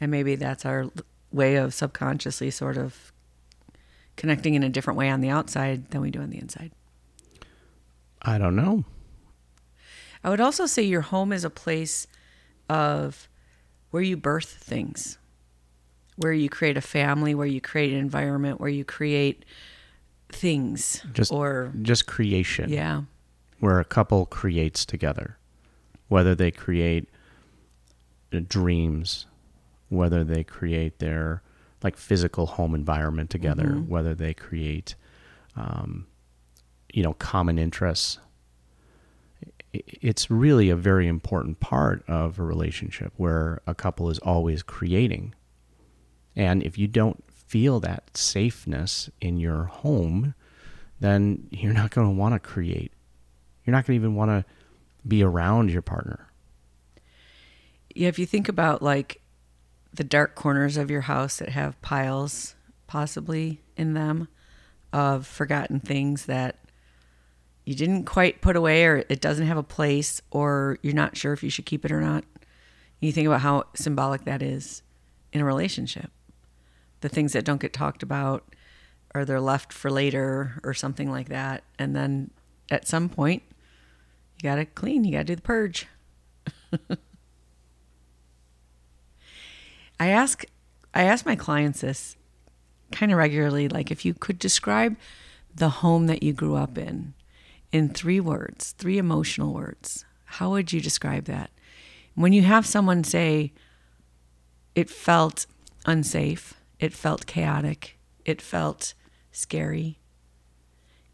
and 0.00 0.10
maybe 0.10 0.34
that's 0.36 0.64
our 0.64 0.86
way 1.32 1.56
of 1.56 1.74
subconsciously 1.74 2.50
sort 2.50 2.76
of 2.78 3.12
connecting 4.22 4.54
in 4.54 4.62
a 4.62 4.68
different 4.68 4.96
way 4.96 5.10
on 5.10 5.20
the 5.20 5.28
outside 5.28 5.90
than 5.90 6.00
we 6.00 6.08
do 6.08 6.20
on 6.20 6.30
the 6.30 6.38
inside. 6.38 6.70
I 8.22 8.38
don't 8.38 8.54
know. 8.54 8.84
I 10.22 10.30
would 10.30 10.40
also 10.40 10.64
say 10.64 10.84
your 10.84 11.00
home 11.00 11.32
is 11.32 11.42
a 11.42 11.50
place 11.50 12.06
of 12.68 13.28
where 13.90 14.00
you 14.00 14.16
birth 14.16 14.46
things, 14.48 15.18
where 16.14 16.32
you 16.32 16.48
create 16.48 16.76
a 16.76 16.80
family, 16.80 17.34
where 17.34 17.48
you 17.48 17.60
create 17.60 17.92
an 17.92 17.98
environment, 17.98 18.60
where 18.60 18.70
you 18.70 18.84
create 18.84 19.44
things 20.28 21.04
Just 21.12 21.32
or 21.32 21.72
just 21.82 22.06
creation. 22.06 22.70
yeah. 22.70 23.02
where 23.58 23.80
a 23.80 23.84
couple 23.84 24.24
creates 24.26 24.86
together, 24.86 25.36
whether 26.06 26.36
they 26.36 26.52
create 26.52 27.08
dreams, 28.48 29.26
whether 29.88 30.22
they 30.22 30.44
create 30.44 31.00
their 31.00 31.42
like 31.84 31.96
physical 31.96 32.46
home 32.46 32.74
environment 32.74 33.30
together, 33.30 33.64
Mm-hmm. 33.68 33.88
whether 33.90 34.14
they 34.14 34.34
create, 34.34 34.94
um, 35.56 36.06
you 36.92 37.02
know, 37.02 37.14
common 37.14 37.58
interests. 37.58 38.18
It's 39.72 40.30
really 40.30 40.68
a 40.68 40.76
very 40.76 41.06
important 41.06 41.58
part 41.60 42.04
of 42.06 42.38
a 42.38 42.42
relationship 42.42 43.14
where 43.16 43.62
a 43.66 43.74
couple 43.74 44.10
is 44.10 44.18
always 44.18 44.62
creating. 44.62 45.34
And 46.36 46.62
if 46.62 46.76
you 46.76 46.86
don't 46.86 47.24
feel 47.30 47.80
that 47.80 48.14
safeness 48.16 49.08
in 49.20 49.38
your 49.38 49.64
home, 49.64 50.34
then 51.00 51.48
you're 51.50 51.72
not 51.72 51.90
going 51.90 52.06
to 52.06 52.14
want 52.14 52.34
to 52.34 52.38
create. 52.38 52.92
You're 53.64 53.72
not 53.72 53.86
going 53.86 53.98
to 53.98 54.04
even 54.04 54.14
want 54.14 54.30
to 54.30 54.44
be 55.08 55.22
around 55.22 55.70
your 55.70 55.82
partner. 55.82 56.28
Yeah, 57.94 58.08
if 58.08 58.18
you 58.18 58.26
think 58.26 58.48
about 58.50 58.82
like 58.82 59.21
the 59.92 60.04
dark 60.04 60.34
corners 60.34 60.76
of 60.76 60.90
your 60.90 61.02
house 61.02 61.36
that 61.36 61.50
have 61.50 61.80
piles 61.82 62.54
possibly 62.86 63.60
in 63.76 63.94
them 63.94 64.28
of 64.92 65.26
forgotten 65.26 65.80
things 65.80 66.26
that 66.26 66.58
you 67.64 67.74
didn't 67.74 68.04
quite 68.04 68.40
put 68.40 68.56
away 68.56 68.84
or 68.84 69.04
it 69.08 69.20
doesn't 69.20 69.46
have 69.46 69.56
a 69.56 69.62
place 69.62 70.20
or 70.30 70.78
you're 70.82 70.94
not 70.94 71.16
sure 71.16 71.32
if 71.32 71.42
you 71.42 71.50
should 71.50 71.66
keep 71.66 71.84
it 71.84 71.92
or 71.92 72.00
not. 72.00 72.24
You 73.00 73.12
think 73.12 73.26
about 73.26 73.40
how 73.40 73.64
symbolic 73.74 74.24
that 74.24 74.42
is 74.42 74.82
in 75.32 75.40
a 75.40 75.44
relationship. 75.44 76.10
The 77.00 77.08
things 77.08 77.32
that 77.32 77.44
don't 77.44 77.60
get 77.60 77.72
talked 77.72 78.02
about 78.02 78.54
or 79.14 79.24
they're 79.24 79.40
left 79.40 79.72
for 79.72 79.90
later 79.90 80.60
or 80.64 80.74
something 80.74 81.10
like 81.10 81.28
that. 81.28 81.64
And 81.78 81.94
then 81.94 82.30
at 82.70 82.86
some 82.86 83.08
point, 83.08 83.42
you 84.36 84.48
got 84.48 84.56
to 84.56 84.64
clean, 84.64 85.04
you 85.04 85.12
got 85.12 85.18
to 85.18 85.24
do 85.24 85.36
the 85.36 85.42
purge. 85.42 85.86
I 89.98 90.08
ask 90.08 90.44
I 90.94 91.04
ask 91.04 91.24
my 91.24 91.36
clients 91.36 91.80
this 91.80 92.16
kind 92.90 93.10
of 93.10 93.18
regularly 93.18 93.68
like 93.68 93.90
if 93.90 94.04
you 94.04 94.14
could 94.14 94.38
describe 94.38 94.96
the 95.54 95.68
home 95.68 96.06
that 96.06 96.22
you 96.22 96.32
grew 96.32 96.54
up 96.54 96.76
in 96.76 97.14
in 97.70 97.88
three 97.88 98.20
words, 98.20 98.72
three 98.72 98.98
emotional 98.98 99.54
words. 99.54 100.04
How 100.24 100.50
would 100.50 100.72
you 100.72 100.80
describe 100.80 101.24
that? 101.24 101.50
When 102.14 102.32
you 102.32 102.42
have 102.42 102.66
someone 102.66 103.04
say 103.04 103.52
it 104.74 104.90
felt 104.90 105.46
unsafe, 105.86 106.54
it 106.78 106.92
felt 106.92 107.26
chaotic, 107.26 107.98
it 108.24 108.42
felt 108.42 108.94
scary. 109.30 109.98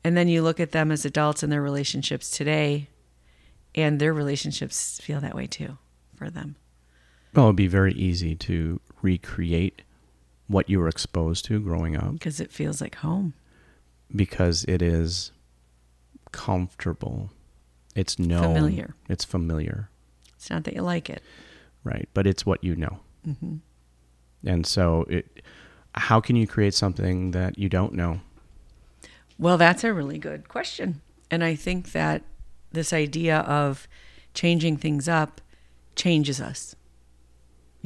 And 0.03 0.17
then 0.17 0.29
you 0.29 0.43
look 0.43 0.61
at 0.61 0.73
them 0.73 0.91
as 0.91 1.05
adults 1.05 1.43
and 1.43 1.53
their 1.53 1.63
relationships 1.63 2.31
today 2.31 2.89
and 3.75 4.01
their 4.01 4.13
relationships 4.13 5.01
feel 5.01 5.21
that 5.21 5.35
way 5.35 5.47
too 5.47 5.79
for 6.17 6.31
them. 6.31 6.57
Well, 7.35 7.47
it'd 7.47 7.57
be 7.57 7.67
very 7.67 7.93
easy 7.95 8.35
to 8.37 8.81
recreate 9.03 9.83
what 10.49 10.69
you 10.71 10.79
were 10.81 10.89
exposed 10.89 11.45
to 11.47 11.61
growing 11.61 11.97
up 11.97 12.13
because 12.13 12.41
it 12.41 12.51
feels 12.51 12.81
like 12.81 12.97
home. 12.97 13.35
because 14.15 14.65
it 14.65 14.81
is 14.83 15.31
comfortable. 16.33 17.31
It's 17.95 18.19
known. 18.19 18.55
Familiar. 18.55 18.95
It's 19.09 19.25
familiar, 19.25 19.91
It's 20.37 20.51
not 20.51 20.65
that 20.65 20.75
you 20.75 20.83
like 20.83 21.11
it. 21.11 21.23
right? 21.85 22.09
But 22.15 22.27
it's 22.27 22.47
what 22.47 22.63
you 22.63 22.77
know. 22.77 23.01
Mm-hmm. 23.27 23.57
And 24.47 24.67
so, 24.67 25.05
it, 25.09 25.43
how 25.95 26.21
can 26.21 26.37
you 26.37 26.47
create 26.47 26.75
something 26.75 27.33
that 27.33 27.59
you 27.59 27.69
don't 27.69 27.93
know? 27.95 28.21
Well, 29.39 29.59
that's 29.59 29.83
a 29.85 29.93
really 29.93 30.19
good 30.19 30.49
question. 30.49 31.01
And 31.31 31.43
I 31.43 31.55
think 31.57 31.93
that 31.93 32.23
this 32.73 32.93
idea 32.93 33.39
of 33.41 33.89
changing 34.35 34.77
things 34.77 35.09
up 35.09 35.41
changes 35.97 36.41
us. 36.41 36.77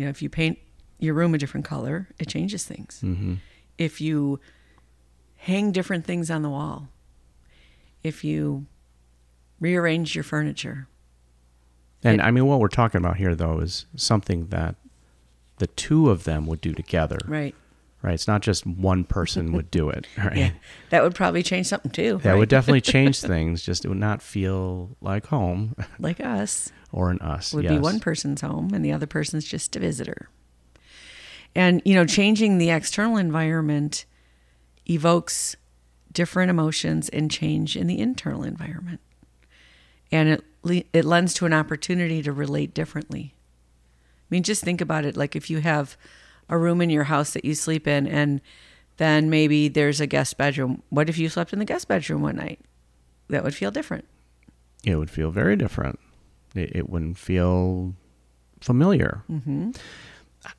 You 0.02 0.08
know, 0.08 0.10
if 0.10 0.20
you 0.20 0.28
paint 0.28 0.58
your 0.98 1.14
room 1.14 1.32
a 1.32 1.38
different 1.38 1.64
color, 1.64 2.08
it 2.18 2.26
changes 2.26 2.64
things. 2.64 3.00
Mm-hmm. 3.04 3.34
If 3.78 4.00
you 4.00 4.40
hang 5.36 5.70
different 5.70 6.04
things 6.04 6.28
on 6.28 6.42
the 6.42 6.50
wall, 6.50 6.88
if 8.02 8.24
you 8.24 8.66
rearrange 9.60 10.16
your 10.16 10.24
furniture, 10.24 10.88
And 12.02 12.20
It- 12.20 12.24
I 12.24 12.32
mean, 12.32 12.46
what 12.46 12.58
we're 12.58 12.66
talking 12.66 12.98
about 12.98 13.18
here, 13.18 13.36
though, 13.36 13.60
is 13.60 13.86
something 13.94 14.48
that 14.48 14.74
the 15.58 15.68
two 15.68 16.10
of 16.10 16.24
them 16.24 16.46
would 16.46 16.60
do 16.60 16.72
together, 16.74 17.18
right? 17.28 17.54
right? 18.02 18.14
It's 18.14 18.26
not 18.26 18.42
just 18.42 18.66
one 18.66 19.04
person 19.04 19.52
would 19.52 19.70
do 19.70 19.88
it, 19.88 20.08
right? 20.18 20.36
Yeah, 20.36 20.50
that 20.90 21.04
would 21.04 21.14
probably 21.14 21.44
change 21.44 21.66
something 21.68 21.92
too. 21.92 22.18
That 22.24 22.30
right? 22.32 22.38
would 22.40 22.48
definitely 22.48 22.80
change 22.96 23.20
things. 23.20 23.62
Just 23.62 23.84
it 23.84 23.88
would 23.88 23.98
not 23.98 24.20
feel 24.20 24.96
like 25.00 25.26
home 25.26 25.76
like 26.00 26.18
us. 26.18 26.72
Or 26.92 27.10
an 27.10 27.18
us. 27.20 27.52
It 27.52 27.56
would 27.56 27.68
be 27.68 27.78
one 27.78 28.00
person's 28.00 28.42
home 28.42 28.72
and 28.74 28.84
the 28.84 28.92
other 28.92 29.06
person's 29.06 29.44
just 29.44 29.74
a 29.74 29.80
visitor. 29.80 30.28
And, 31.54 31.82
you 31.84 31.94
know, 31.94 32.06
changing 32.06 32.58
the 32.58 32.70
external 32.70 33.16
environment 33.16 34.04
evokes 34.88 35.56
different 36.12 36.50
emotions 36.50 37.08
and 37.08 37.30
change 37.30 37.76
in 37.76 37.86
the 37.86 37.98
internal 37.98 38.44
environment. 38.44 39.00
And 40.10 40.28
it, 40.28 40.44
le- 40.62 40.84
it 40.92 41.04
lends 41.04 41.34
to 41.34 41.46
an 41.46 41.52
opportunity 41.52 42.22
to 42.22 42.32
relate 42.32 42.74
differently. 42.74 43.34
I 43.34 44.26
mean, 44.30 44.42
just 44.42 44.62
think 44.62 44.80
about 44.80 45.04
it. 45.04 45.16
Like 45.16 45.34
if 45.36 45.50
you 45.50 45.58
have 45.60 45.96
a 46.48 46.58
room 46.58 46.80
in 46.80 46.90
your 46.90 47.04
house 47.04 47.32
that 47.32 47.44
you 47.44 47.54
sleep 47.54 47.86
in, 47.86 48.06
and 48.06 48.40
then 48.98 49.30
maybe 49.30 49.68
there's 49.68 50.00
a 50.00 50.06
guest 50.06 50.36
bedroom. 50.36 50.82
What 50.90 51.08
if 51.08 51.18
you 51.18 51.28
slept 51.28 51.52
in 51.52 51.58
the 51.58 51.64
guest 51.64 51.88
bedroom 51.88 52.22
one 52.22 52.36
night? 52.36 52.60
That 53.28 53.44
would 53.44 53.54
feel 53.54 53.70
different. 53.70 54.04
It 54.84 54.96
would 54.96 55.10
feel 55.10 55.30
very 55.30 55.56
different. 55.56 55.98
It, 56.54 56.76
it 56.76 56.90
wouldn't 56.90 57.18
feel 57.18 57.94
familiar. 58.60 59.22
Mm-hmm. 59.30 59.70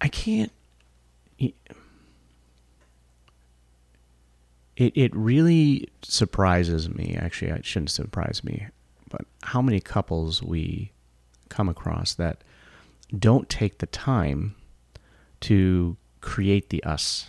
I 0.02 0.08
can't. 0.08 0.52
It 1.40 1.56
it 4.76 5.16
really 5.16 5.88
surprises 6.02 6.90
me. 6.90 7.16
Actually, 7.20 7.52
it 7.52 7.66
shouldn't 7.66 7.92
surprise 7.92 8.44
me, 8.44 8.68
but 9.10 9.26
how 9.44 9.62
many 9.62 9.80
couples 9.80 10.42
we 10.42 10.92
come 11.50 11.70
across 11.70 12.16
that 12.16 12.44
don't 13.18 13.50
take 13.50 13.78
the 13.78 13.86
time 13.86 14.56
to 15.42 15.96
create 16.22 16.70
the 16.70 16.84
us, 16.84 17.28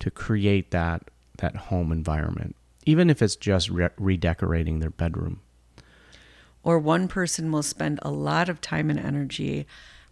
to 0.00 0.10
create 0.10 0.70
that 0.72 1.10
that 1.38 1.56
home 1.56 1.92
environment, 1.92 2.56
even 2.84 3.08
if 3.08 3.22
it's 3.22 3.36
just 3.36 3.70
re- 3.70 3.88
redecorating 3.96 4.80
their 4.80 4.90
bedroom. 4.90 5.40
Or 6.68 6.78
one 6.78 7.08
person 7.08 7.50
will 7.50 7.62
spend 7.62 7.98
a 8.02 8.10
lot 8.10 8.50
of 8.50 8.60
time 8.60 8.90
and 8.90 9.00
energy 9.00 9.66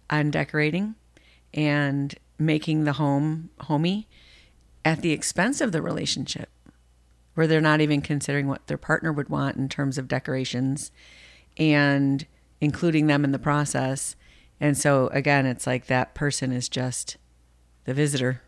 on 0.09 0.31
decorating 0.31 0.95
and 1.53 2.15
making 2.39 2.85
the 2.85 2.95
home 2.95 3.51
homey 3.61 4.09
at 4.83 5.03
the 5.03 5.13
expense 5.13 5.61
of 5.61 5.71
the 5.71 5.83
relationship 5.83 6.49
where 7.35 7.47
they're 7.47 7.61
not 7.61 7.83
even 7.83 8.01
considering 8.01 8.47
what 8.47 8.67
their 8.69 8.79
partner 8.79 9.13
would 9.13 9.29
want 9.29 9.59
in 9.59 9.69
terms 9.69 9.99
of 9.99 10.09
decorations 10.09 10.91
and 11.59 12.27
including 12.59 13.07
them 13.07 13.23
in 13.23 13.33
the 13.33 13.39
process 13.39 14.17
and 14.59 14.79
so 14.79 15.09
again 15.09 15.45
it's 15.45 15.67
like 15.67 15.89
that 15.89 16.15
person 16.15 16.53
is 16.53 16.71
just 16.71 17.19
the 17.85 17.93
visitor 17.93 18.41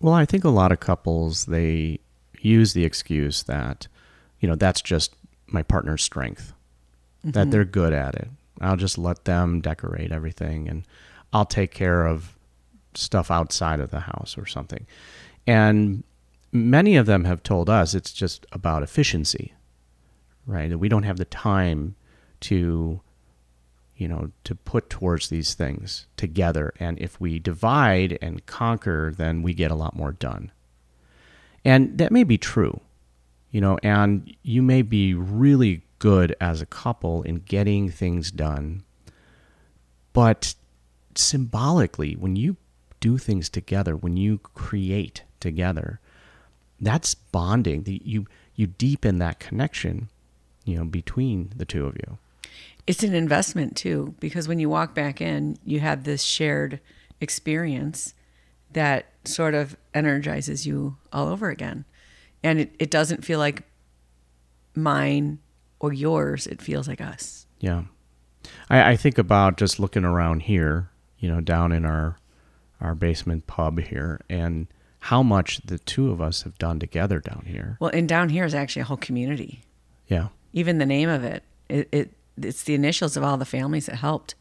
Well, 0.00 0.14
I 0.14 0.26
think 0.26 0.44
a 0.44 0.48
lot 0.48 0.70
of 0.70 0.78
couples 0.78 1.46
they 1.46 1.98
use 2.40 2.72
the 2.72 2.84
excuse 2.84 3.42
that, 3.42 3.88
you 4.38 4.48
know, 4.48 4.54
that's 4.54 4.80
just 4.80 5.16
my 5.48 5.64
partner's 5.64 6.04
strength. 6.04 6.52
That 7.24 7.34
mm-hmm. 7.34 7.50
they're 7.50 7.64
good 7.64 7.92
at 7.92 8.14
it. 8.14 8.28
I'll 8.60 8.76
just 8.76 8.98
let 8.98 9.24
them 9.24 9.60
decorate 9.60 10.12
everything 10.12 10.68
and 10.68 10.84
I'll 11.32 11.44
take 11.44 11.72
care 11.72 12.06
of 12.06 12.36
stuff 12.94 13.30
outside 13.30 13.80
of 13.80 13.90
the 13.90 14.00
house 14.00 14.36
or 14.36 14.46
something. 14.46 14.86
And 15.46 16.02
many 16.52 16.96
of 16.96 17.06
them 17.06 17.24
have 17.24 17.42
told 17.42 17.70
us 17.70 17.94
it's 17.94 18.12
just 18.12 18.46
about 18.52 18.82
efficiency. 18.82 19.54
Right? 20.46 20.70
That 20.70 20.78
we 20.78 20.88
don't 20.88 21.02
have 21.02 21.18
the 21.18 21.26
time 21.26 21.94
to 22.40 23.00
you 23.98 24.06
know, 24.06 24.30
to 24.44 24.54
put 24.54 24.88
towards 24.88 25.28
these 25.28 25.54
things 25.54 26.06
together. 26.16 26.72
And 26.78 26.98
if 27.00 27.20
we 27.20 27.40
divide 27.40 28.16
and 28.22 28.46
conquer, 28.46 29.12
then 29.14 29.42
we 29.42 29.52
get 29.52 29.72
a 29.72 29.74
lot 29.74 29.96
more 29.96 30.12
done. 30.12 30.52
And 31.64 31.98
that 31.98 32.12
may 32.12 32.22
be 32.22 32.38
true, 32.38 32.80
you 33.50 33.60
know, 33.60 33.76
and 33.82 34.32
you 34.44 34.62
may 34.62 34.82
be 34.82 35.14
really 35.14 35.82
good 35.98 36.34
as 36.40 36.60
a 36.60 36.66
couple 36.66 37.22
in 37.22 37.36
getting 37.36 37.90
things 37.90 38.30
done. 38.30 38.82
But 40.12 40.54
symbolically, 41.14 42.14
when 42.14 42.36
you 42.36 42.56
do 43.00 43.18
things 43.18 43.48
together, 43.48 43.96
when 43.96 44.16
you 44.16 44.38
create 44.38 45.22
together, 45.40 46.00
that's 46.80 47.14
bonding. 47.14 47.84
You, 47.86 48.26
you 48.54 48.66
deepen 48.66 49.18
that 49.18 49.38
connection 49.38 50.08
you 50.64 50.76
know, 50.76 50.84
between 50.84 51.50
the 51.56 51.64
two 51.64 51.86
of 51.86 51.96
you. 51.96 52.18
It's 52.86 53.02
an 53.02 53.14
investment 53.14 53.76
too, 53.76 54.14
because 54.20 54.48
when 54.48 54.58
you 54.58 54.68
walk 54.68 54.94
back 54.94 55.20
in, 55.20 55.58
you 55.64 55.80
have 55.80 56.04
this 56.04 56.22
shared 56.22 56.80
experience 57.20 58.14
that 58.72 59.06
sort 59.24 59.54
of 59.54 59.76
energizes 59.94 60.66
you 60.66 60.96
all 61.12 61.28
over 61.28 61.50
again. 61.50 61.84
And 62.42 62.60
it, 62.60 62.74
it 62.78 62.90
doesn't 62.90 63.24
feel 63.24 63.38
like 63.38 63.62
mine 64.74 65.38
or 65.80 65.92
yours, 65.92 66.46
it 66.46 66.60
feels 66.60 66.88
like 66.88 67.00
us. 67.00 67.46
Yeah. 67.60 67.84
I, 68.70 68.92
I 68.92 68.96
think 68.96 69.18
about 69.18 69.56
just 69.56 69.78
looking 69.78 70.04
around 70.04 70.40
here, 70.40 70.90
you 71.18 71.28
know, 71.28 71.40
down 71.40 71.72
in 71.72 71.84
our 71.84 72.18
our 72.80 72.94
basement 72.94 73.46
pub 73.48 73.80
here 73.80 74.20
and 74.28 74.68
how 75.00 75.20
much 75.20 75.60
the 75.64 75.80
two 75.80 76.12
of 76.12 76.20
us 76.20 76.42
have 76.42 76.56
done 76.58 76.78
together 76.78 77.18
down 77.18 77.44
here. 77.46 77.76
Well, 77.80 77.90
and 77.92 78.08
down 78.08 78.28
here 78.28 78.44
is 78.44 78.54
actually 78.54 78.82
a 78.82 78.84
whole 78.84 78.96
community. 78.96 79.62
Yeah. 80.06 80.28
Even 80.52 80.78
the 80.78 80.86
name 80.86 81.08
of 81.08 81.24
it, 81.24 81.42
it, 81.68 81.88
it 81.90 82.12
it's 82.40 82.62
the 82.62 82.74
initials 82.74 83.16
of 83.16 83.24
all 83.24 83.36
the 83.36 83.44
families 83.44 83.86
that 83.86 83.96
helped. 83.96 84.34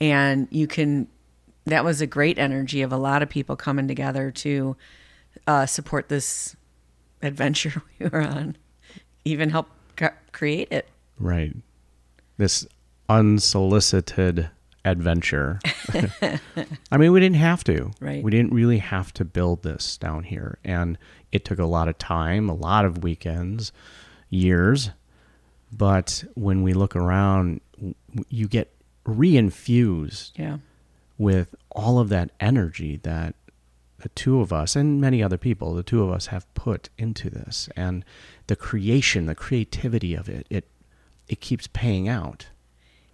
And 0.00 0.48
you 0.50 0.66
can 0.66 1.08
that 1.66 1.84
was 1.84 2.00
a 2.00 2.06
great 2.06 2.38
energy 2.38 2.80
of 2.80 2.92
a 2.92 2.96
lot 2.96 3.22
of 3.22 3.28
people 3.28 3.54
coming 3.54 3.88
together 3.88 4.30
to 4.30 4.76
uh, 5.46 5.66
support 5.66 6.08
this 6.08 6.56
adventure 7.22 7.82
we 7.98 8.06
were 8.06 8.22
on, 8.22 8.56
even 9.24 9.50
help 9.50 9.68
create 10.38 10.68
it. 10.70 10.88
Right. 11.18 11.54
This 12.36 12.66
unsolicited 13.08 14.50
adventure. 14.84 15.58
I 16.92 16.96
mean, 16.96 17.12
we 17.12 17.20
didn't 17.20 17.36
have 17.36 17.64
to. 17.64 17.90
Right. 18.00 18.22
We 18.22 18.30
didn't 18.30 18.52
really 18.52 18.78
have 18.78 19.12
to 19.14 19.24
build 19.24 19.62
this 19.62 19.96
down 19.96 20.24
here. 20.24 20.58
And 20.64 20.96
it 21.32 21.44
took 21.44 21.58
a 21.58 21.64
lot 21.66 21.88
of 21.88 21.98
time, 21.98 22.48
a 22.48 22.54
lot 22.54 22.84
of 22.84 23.02
weekends, 23.02 23.72
years. 24.30 24.90
But 25.76 26.24
when 26.34 26.62
we 26.62 26.72
look 26.72 26.94
around, 26.96 27.60
you 28.28 28.48
get 28.48 28.72
reinfused 29.04 30.32
Yeah. 30.36 30.58
with 31.18 31.54
all 31.70 31.98
of 31.98 32.08
that 32.10 32.30
energy 32.40 32.98
that 33.02 33.34
the 33.98 34.08
two 34.10 34.40
of 34.40 34.52
us 34.52 34.76
and 34.76 35.00
many 35.00 35.22
other 35.22 35.36
people, 35.36 35.74
the 35.74 35.82
two 35.82 36.02
of 36.02 36.10
us 36.10 36.26
have 36.26 36.52
put 36.54 36.88
into 36.96 37.28
this 37.28 37.68
and 37.76 38.04
the 38.48 38.56
creation, 38.56 39.24
the 39.26 39.34
creativity 39.34 40.14
of 40.14 40.28
it, 40.28 40.46
it 40.50 40.66
it 41.28 41.40
keeps 41.40 41.66
paying 41.68 42.08
out. 42.08 42.46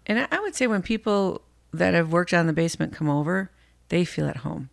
And 0.06 0.26
I- 0.30 0.40
would 0.40 0.54
say 0.54 0.66
when 0.66 0.82
people 0.82 1.42
that 1.72 1.94
have 1.94 2.12
worked 2.12 2.32
on 2.32 2.46
the 2.46 2.52
basement 2.52 2.92
come 2.94 3.10
over, 3.10 3.50
they 3.88 4.04
feel 4.04 4.26
at 4.28 4.38
home 4.38 4.70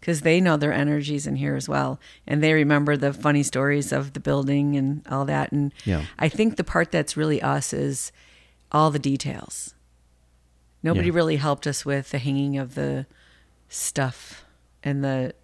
because 0.00 0.20
they 0.20 0.40
know 0.40 0.56
their 0.56 0.72
energies 0.72 1.26
in 1.26 1.36
here 1.36 1.56
as 1.56 1.68
well. 1.68 1.98
And 2.26 2.42
they 2.42 2.52
remember 2.52 2.96
the 2.96 3.12
funny 3.12 3.42
stories 3.42 3.90
of 3.92 4.12
the 4.12 4.20
building 4.20 4.76
and 4.76 5.02
all 5.10 5.24
that. 5.24 5.50
And 5.50 5.72
Yeah. 5.84 6.04
I 6.18 6.28
think 6.28 6.56
the 6.56 6.62
part 6.64 6.92
that's 6.92 7.16
really 7.16 7.40
us 7.42 7.72
is 7.72 8.12
all 8.70 8.90
the 8.92 8.98
details. 9.00 9.74
Nobody 10.82 11.08
Yeah. 11.08 11.14
really 11.14 11.36
helped 11.36 11.66
us 11.66 11.84
with 11.84 12.10
the 12.10 12.18
hanging 12.18 12.58
of 12.58 12.74
the 12.74 13.06
stuff 13.68 14.44
and 14.84 15.02
the 15.02 15.34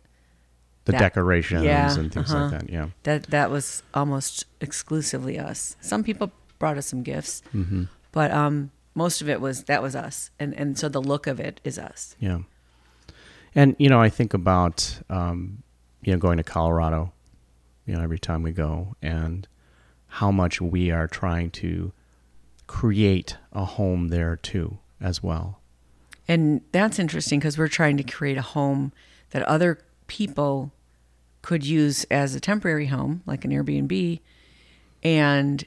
The 0.86 0.92
That- 0.92 0.98
decorations 1.00 1.64
yeah, 1.64 1.94
and 1.98 2.12
things 2.12 2.32
uh-huh. 2.32 2.44
like 2.44 2.50
that. 2.62 2.70
Yeah. 2.70 2.88
that 3.02 3.24
that 3.24 3.50
was 3.50 3.82
almost 3.94 4.46
exclusively 4.60 5.38
us. 5.38 5.76
Some 5.80 6.02
people 6.02 6.32
brought 6.58 6.78
us 6.78 6.86
some 6.86 7.02
gifts, 7.02 7.42
Mm-hmm. 7.54 7.84
but 8.12 8.30
um, 8.30 8.70
most 8.94 9.20
of 9.22 9.28
it 9.28 9.40
was 9.40 9.64
that 9.64 9.82
was 9.82 9.94
us, 9.94 10.30
and 10.40 10.54
and 10.54 10.78
so 10.78 10.88
the 10.88 11.00
look 11.02 11.26
of 11.26 11.38
it 11.38 11.60
is 11.64 11.78
us. 11.78 12.16
Yeah. 12.18 12.40
And 13.54 13.76
you 13.78 13.88
know, 13.88 14.00
I 14.00 14.08
think 14.08 14.32
about 14.34 15.00
um, 15.10 15.62
you 16.02 16.12
know 16.12 16.18
going 16.18 16.38
to 16.38 16.42
Colorado, 16.44 17.12
you 17.86 17.94
know, 17.94 18.02
every 18.02 18.18
time 18.18 18.42
we 18.42 18.52
go, 18.52 18.96
and 19.02 19.46
how 20.08 20.30
much 20.30 20.60
we 20.60 20.90
are 20.90 21.06
trying 21.06 21.50
to 21.50 21.92
create 22.66 23.36
a 23.52 23.64
home 23.64 24.08
there 24.08 24.36
too, 24.36 24.78
as 25.00 25.22
well. 25.22 25.60
And 26.28 26.62
that's 26.72 26.98
interesting 26.98 27.38
because 27.40 27.58
we're 27.58 27.68
trying 27.68 27.96
to 27.96 28.04
create 28.04 28.38
a 28.38 28.42
home 28.42 28.92
that 29.30 29.42
other 29.42 29.78
people 30.10 30.72
could 31.42 31.64
use 31.64 32.04
as 32.10 32.34
a 32.34 32.40
temporary 32.40 32.86
home, 32.86 33.22
like 33.24 33.44
an 33.44 33.52
Airbnb. 33.52 34.20
And 35.02 35.64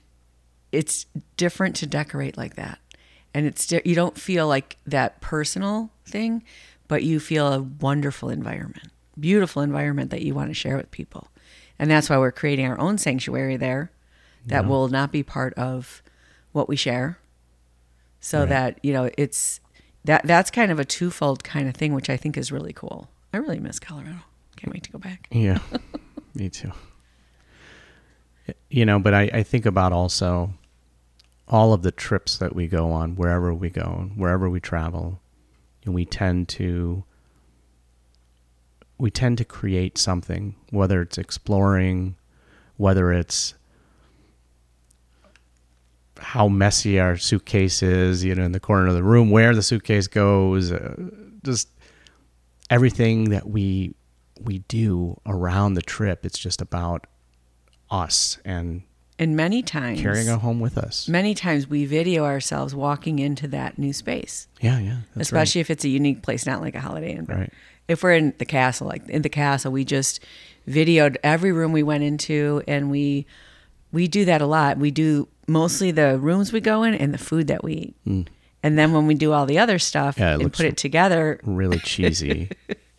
it's 0.71 1.05
different 1.37 1.75
to 1.77 1.87
decorate 1.87 2.37
like 2.37 2.55
that. 2.55 2.77
And 3.33 3.45
it's 3.47 3.71
you 3.71 3.95
don't 3.95 4.17
feel 4.17 4.47
like 4.47 4.77
that 4.85 5.21
personal 5.21 5.89
thing, 6.05 6.43
but 6.87 7.03
you 7.03 7.19
feel 7.19 7.51
a 7.51 7.61
wonderful 7.61 8.29
environment, 8.29 8.89
beautiful 9.19 9.61
environment 9.63 10.11
that 10.11 10.21
you 10.21 10.35
want 10.35 10.49
to 10.49 10.53
share 10.53 10.77
with 10.77 10.91
people. 10.91 11.29
And 11.79 11.89
that's 11.89 12.09
why 12.09 12.17
we're 12.17 12.31
creating 12.31 12.67
our 12.67 12.79
own 12.79 12.97
sanctuary 12.99 13.57
there 13.57 13.89
that 14.45 14.63
Yeah. 14.65 14.69
will 14.69 14.89
not 14.89 15.11
be 15.11 15.23
part 15.23 15.53
of 15.55 16.03
what 16.51 16.67
we 16.69 16.75
share 16.75 17.17
so 18.19 18.41
Right. 18.41 18.49
that 18.49 18.79
you 18.83 18.93
know 18.93 19.09
it's 19.17 19.59
that 20.05 20.21
that's 20.27 20.51
kind 20.51 20.71
of 20.71 20.79
a 20.79 20.85
twofold 20.85 21.43
kind 21.43 21.67
of 21.67 21.75
thing 21.75 21.93
which 21.93 22.09
i 22.09 22.15
think 22.17 22.37
is 22.37 22.51
really 22.51 22.71
cool 22.73 23.09
i 23.33 23.37
really 23.37 23.59
miss 23.59 23.79
colorado 23.79 24.19
can't 24.63 24.73
wait 24.73 24.83
to 24.83 24.91
go 24.91 24.97
back 24.97 25.27
Yeah, 25.29 25.59
me 26.33 26.49
too. 26.49 26.71
You 28.69 28.85
know, 28.85 28.99
but 28.99 29.13
I, 29.13 29.29
I 29.33 29.43
think 29.43 29.65
about 29.65 29.91
also 29.91 30.53
all 31.47 31.73
of 31.73 31.81
the 31.81 31.91
trips 31.91 32.37
that 32.37 32.55
we 32.55 32.67
go 32.67 32.91
on, 32.91 33.15
wherever 33.15 33.53
we 33.53 33.69
go, 33.69 34.09
wherever 34.15 34.49
we 34.49 34.59
travel, 34.59 35.19
and 35.85 35.93
we 35.93 36.05
tend 36.05 36.47
to 36.49 37.03
we 38.97 39.11
tend 39.11 39.37
to 39.39 39.45
create 39.45 39.97
something, 39.97 40.55
whether 40.69 41.01
it's 41.01 41.17
exploring, 41.17 42.15
whether 42.77 43.11
it's 43.11 43.55
how 46.19 46.47
messy 46.47 46.99
our 46.99 47.17
suitcase 47.17 47.83
is, 47.83 48.23
you 48.23 48.33
know, 48.33 48.43
in 48.43 48.53
the 48.53 48.59
corner 48.61 48.87
of 48.87 48.93
the 48.93 49.03
room, 49.03 49.29
where 49.29 49.53
the 49.53 49.63
suitcase 49.63 50.07
goes, 50.07 50.71
uh, 50.71 50.95
just 51.43 51.67
everything 52.69 53.29
that 53.31 53.47
we 53.49 53.93
we 54.43 54.59
do 54.59 55.19
around 55.25 55.73
the 55.75 55.81
trip. 55.81 56.25
It's 56.25 56.37
just 56.39 56.61
about 56.61 57.07
us 57.89 58.37
and 58.45 58.83
and 59.19 59.35
many 59.35 59.61
times 59.61 60.01
carrying 60.01 60.27
it 60.27 60.39
home 60.39 60.59
with 60.59 60.75
us. 60.77 61.07
many 61.07 61.35
times 61.35 61.67
we 61.69 61.85
video 61.85 62.25
ourselves 62.25 62.73
walking 62.73 63.19
into 63.19 63.47
that 63.49 63.77
new 63.77 63.93
space 63.93 64.47
Yeah, 64.59 64.79
yeah, 64.79 64.97
especially 65.15 65.61
if 65.61 65.69
it's 65.69 65.85
a 65.85 65.89
unique 65.89 66.23
place 66.23 66.47
not 66.47 66.61
like 66.61 66.73
a 66.73 66.79
holiday 66.79 67.13
inn 67.13 67.25
Right. 67.25 67.53
if 67.87 68.01
we're 68.01 68.13
in 68.15 68.33
the 68.39 68.45
castle 68.45 68.87
like 68.87 69.07
in 69.07 69.21
the 69.21 69.29
castle 69.29 69.71
we 69.71 69.85
just 69.85 70.19
videoed 70.67 71.17
every 71.23 71.51
room 71.51 71.71
we 71.73 71.83
went 71.83 72.03
into 72.03 72.63
and 72.67 72.89
we 72.89 73.27
we 73.91 74.07
do 74.07 74.25
that 74.25 74.41
a 74.41 74.47
lot 74.47 74.79
we 74.79 74.89
do 74.89 75.27
mostly 75.47 75.91
the 75.91 76.17
rooms 76.17 76.51
we 76.51 76.59
go 76.59 76.81
in 76.81 76.95
and 76.95 77.13
the 77.13 77.19
food 77.19 77.45
that 77.47 77.63
we 77.63 77.93
eat 78.05 78.27
and 78.63 78.79
then 78.79 78.93
when 78.93 79.05
we 79.05 79.13
do 79.13 79.31
all 79.31 79.45
the 79.45 79.59
other 79.59 79.77
stuff 79.77 80.15
Mm. 80.15 80.19
Yeah, 80.19 80.33
and 80.39 80.53
put 80.53 80.65
it 80.65 80.77
together 80.77 81.39
really 81.43 81.77
cheesy. 81.83 82.49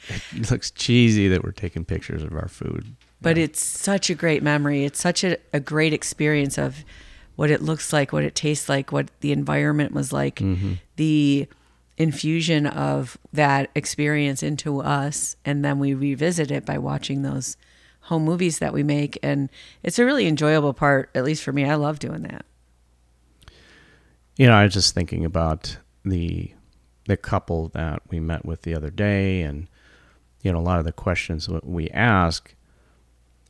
it 0.33 0.51
looks 0.51 0.71
cheesy 0.71 1.29
that 1.29 1.45
we're 1.45 1.53
taking 1.53 1.85
pictures 1.85 2.23
of 2.23 2.33
our 2.33 2.49
food. 2.49 2.97
but 3.21 3.39
it's 3.39 3.65
such 3.65 4.11
a 4.11 4.15
great 4.15 4.43
memory. 4.43 4.85
It's 4.85 5.01
such 5.01 5.25
a, 5.25 5.37
a 5.53 5.61
great 5.61 5.93
experience 5.93 6.59
of 6.59 6.85
what 7.37 7.51
it 7.51 7.61
looks 7.63 7.93
like 7.93 8.13
what 8.13 8.23
it 8.23 8.35
tastes 8.35 8.69
like 8.69 8.93
what 8.93 9.09
the 9.21 9.33
environment 9.33 9.93
was 9.93 10.13
like. 10.13 10.37
Mm-hmm. 10.37 10.75
The 10.97 11.49
infusion 11.97 12.67
of 12.67 13.17
that 13.33 13.71
experience 13.75 14.43
into 14.43 14.81
us 14.81 15.37
and 15.45 15.65
then 15.65 15.79
we 15.79 15.95
revisit 15.95 16.51
it 16.51 16.65
by 16.65 16.79
watching 16.79 17.23
those 17.23 17.57
home 18.03 18.25
movies 18.25 18.59
that 18.59 18.73
we 18.73 18.83
make. 18.83 19.19
And 19.23 19.49
it's 19.83 19.99
a 19.99 20.05
really 20.05 20.27
enjoyable 20.27 20.75
part 20.75 21.11
at 21.15 21.25
least 21.25 21.43
for 21.43 21.53
me. 21.53 21.65
I 21.65 21.75
love 21.75 21.99
doing 21.99 22.23
that. 22.23 22.45
You 24.37 24.47
know, 24.47 24.55
I 24.55 24.65
was 24.65 24.75
just 24.75 24.95
thinking 24.95 25.25
about 25.25 25.79
the 26.05 26.51
the 27.07 27.17
couple 27.17 27.69
that 27.69 28.03
we 28.09 28.19
met 28.19 28.47
with 28.47 28.63
the 28.63 28.75
other 28.75 28.89
day, 28.91 29.43
and 29.43 29.69
you 30.45 30.53
know, 30.53 30.59
a 30.59 30.61
lot 30.61 30.79
of 30.79 30.85
the 30.85 30.93
questions 30.93 31.47
that 31.47 31.67
we 31.67 31.89
ask 31.91 32.55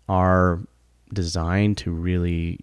are 0.09 0.61
designed 1.13 1.77
to 1.79 1.91
really 1.91 2.61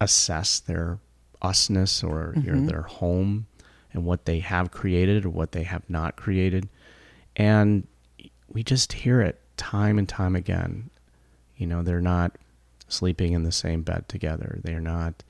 assess 0.00 0.60
their 0.60 0.98
usness 1.42 2.04
or 2.04 2.34
you 2.36 2.52
know, 2.52 2.66
their 2.66 2.82
home 2.82 3.46
and 3.92 4.04
what 4.04 4.26
they 4.26 4.40
have 4.40 4.70
created 4.70 5.24
or 5.24 5.30
what 5.30 5.52
they 5.52 5.62
have 5.64 5.88
not 5.88 6.16
created, 6.16 6.68
and 7.34 7.86
we 8.48 8.62
just 8.62 8.92
hear 8.92 9.22
it 9.22 9.40
time 9.56 9.98
and 9.98 10.08
time 10.08 10.36
again. 10.36 10.90
You 11.56 11.66
know, 11.66 11.82
they're 11.82 12.00
not 12.00 12.36
sleeping 12.88 13.32
in 13.32 13.42
the 13.42 13.52
same 13.52 13.82
bed 13.82 14.08
together. 14.08 14.60
They're 14.62 14.80
not. 14.80 15.24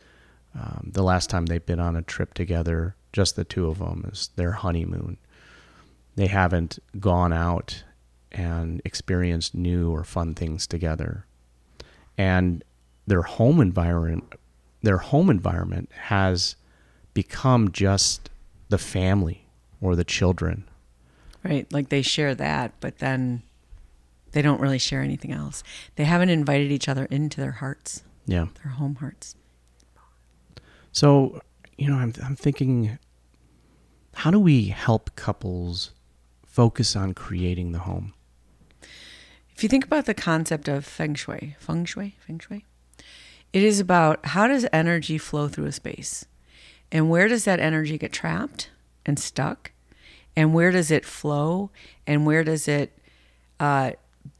Um, 0.54 0.90
the 0.92 1.02
last 1.02 1.30
time 1.30 1.46
they've 1.46 1.64
been 1.64 1.80
on 1.80 1.96
a 1.96 2.02
trip 2.02 2.34
together, 2.34 2.94
just 3.12 3.36
the 3.36 3.44
two 3.44 3.68
of 3.68 3.78
them, 3.78 4.08
is 4.12 4.30
their 4.36 4.52
honeymoon. 4.52 5.16
They 6.16 6.26
haven't 6.26 6.78
gone 7.00 7.32
out 7.32 7.84
and 8.30 8.80
experienced 8.84 9.54
new 9.54 9.90
or 9.90 10.04
fun 10.04 10.34
things 10.34 10.66
together. 10.66 11.26
And 12.18 12.62
their 13.06 13.22
home 13.22 13.60
environment, 13.60 14.24
their 14.82 14.98
home 14.98 15.30
environment 15.30 15.90
has 15.92 16.56
become 17.14 17.70
just 17.72 18.30
the 18.68 18.78
family 18.78 19.46
or 19.80 19.96
the 19.96 20.04
children. 20.04 20.64
right 21.44 21.70
like 21.72 21.88
they 21.90 22.00
share 22.02 22.34
that 22.34 22.72
but 22.80 22.98
then 22.98 23.42
they 24.30 24.40
don't 24.40 24.60
really 24.60 24.78
share 24.78 25.02
anything 25.02 25.30
else 25.32 25.62
they 25.96 26.04
haven't 26.04 26.30
invited 26.30 26.70
each 26.72 26.88
other 26.88 27.04
into 27.06 27.38
their 27.40 27.52
hearts 27.52 28.02
Yeah. 28.26 28.46
their 28.62 28.72
home 28.72 28.94
hearts 28.94 29.34
So, 30.92 31.40
you 31.76 31.88
know, 31.88 31.96
I'm, 31.96 32.12
I'm 32.24 32.36
thinking, 32.36 32.98
how 34.14 34.30
do 34.30 34.38
we 34.38 34.66
help 34.66 35.14
couples 35.16 35.92
focus 36.52 36.94
on 36.94 37.14
creating 37.14 37.72
the 37.72 37.80
home? 37.80 38.12
If 39.56 39.62
you 39.62 39.68
think 39.68 39.84
about 39.84 40.04
the 40.04 40.14
concept 40.14 40.68
of 40.68 40.84
feng 40.84 41.14
shui, 41.14 41.56
feng 41.58 41.86
shui, 41.86 42.16
feng 42.26 42.38
shui, 42.38 42.64
it 43.52 43.62
is 43.62 43.80
about 43.80 44.24
how 44.26 44.46
does 44.46 44.66
energy 44.72 45.18
flow 45.18 45.48
through 45.48 45.66
a 45.66 45.72
space? 45.72 46.26
And 46.90 47.08
where 47.08 47.26
does 47.26 47.44
that 47.46 47.58
energy 47.58 47.96
get 47.96 48.12
trapped 48.12 48.70
and 49.06 49.18
stuck? 49.18 49.72
And 50.36 50.52
where 50.52 50.70
does 50.70 50.90
it 50.90 51.06
flow? 51.06 51.70
And 52.06 52.26
where 52.26 52.44
does 52.44 52.68
it 52.68 52.98
uh, 53.58 53.92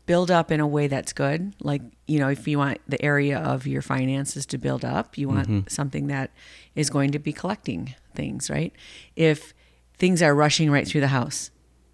build 0.05 0.31
up 0.31 0.51
in 0.51 0.61
a 0.61 0.67
way 0.67 0.89
that's 0.89 1.15
good? 1.15 1.55
Like, 1.61 1.81
you 2.07 2.19
know, 2.19 2.29
if 2.29 2.47
you 2.47 2.59
want 2.59 2.81
the 2.87 3.03
area 3.03 3.39
of 3.39 3.67
your 3.67 3.81
finances 3.81 4.45
to 4.47 4.59
build 4.59 4.85
up, 4.85 5.17
you 5.17 5.29
want 5.29 5.71
something 5.71 6.09
that 6.09 6.31
is 6.75 6.91
going 6.91 7.13
to 7.13 7.19
be 7.19 7.33
collecting 7.33 7.95
things, 8.15 8.51
right? 8.51 8.73
If 9.17 9.55
things 9.99 10.21
are 10.21 10.35
rushing 10.35 10.71
right 10.71 10.87
through 10.87 11.01
the 11.01 11.09
house, 11.09 11.51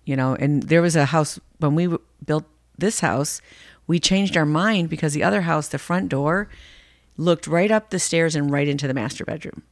you 0.09 0.17
know, 0.17 0.35
and 0.35 0.63
there 0.63 0.81
was 0.81 0.97
a 0.97 1.05
house 1.05 1.39
when 1.59 1.75
we 1.75 1.95
built 2.25 2.47
this 2.79 3.01
house, 3.01 3.43
we 3.87 4.01
changed 4.01 4.39
our 4.39 4.47
mind 4.47 4.89
because 4.89 5.13
the 5.13 5.23
other 5.23 5.43
house, 5.43 5.69
the 5.69 5.79
front 5.79 6.09
door, 6.09 6.49
looked 7.19 7.47
right 7.47 7.71
up 7.71 7.91
the 7.91 7.99
stairs 7.99 8.35
and 8.35 8.51
right 8.51 8.67
into 8.67 8.89
the 8.89 8.95
master 8.95 9.27
bedroom. 9.27 9.65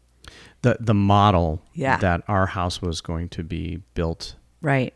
The 0.60 0.76
the 0.78 0.92
model 0.92 1.62
Yeah. 1.72 1.96
that 1.98 2.22
our 2.28 2.48
house 2.48 2.82
was 2.82 3.00
going 3.00 3.30
to 3.30 3.42
be 3.42 3.80
built. 3.94 4.36
Right. 4.60 4.92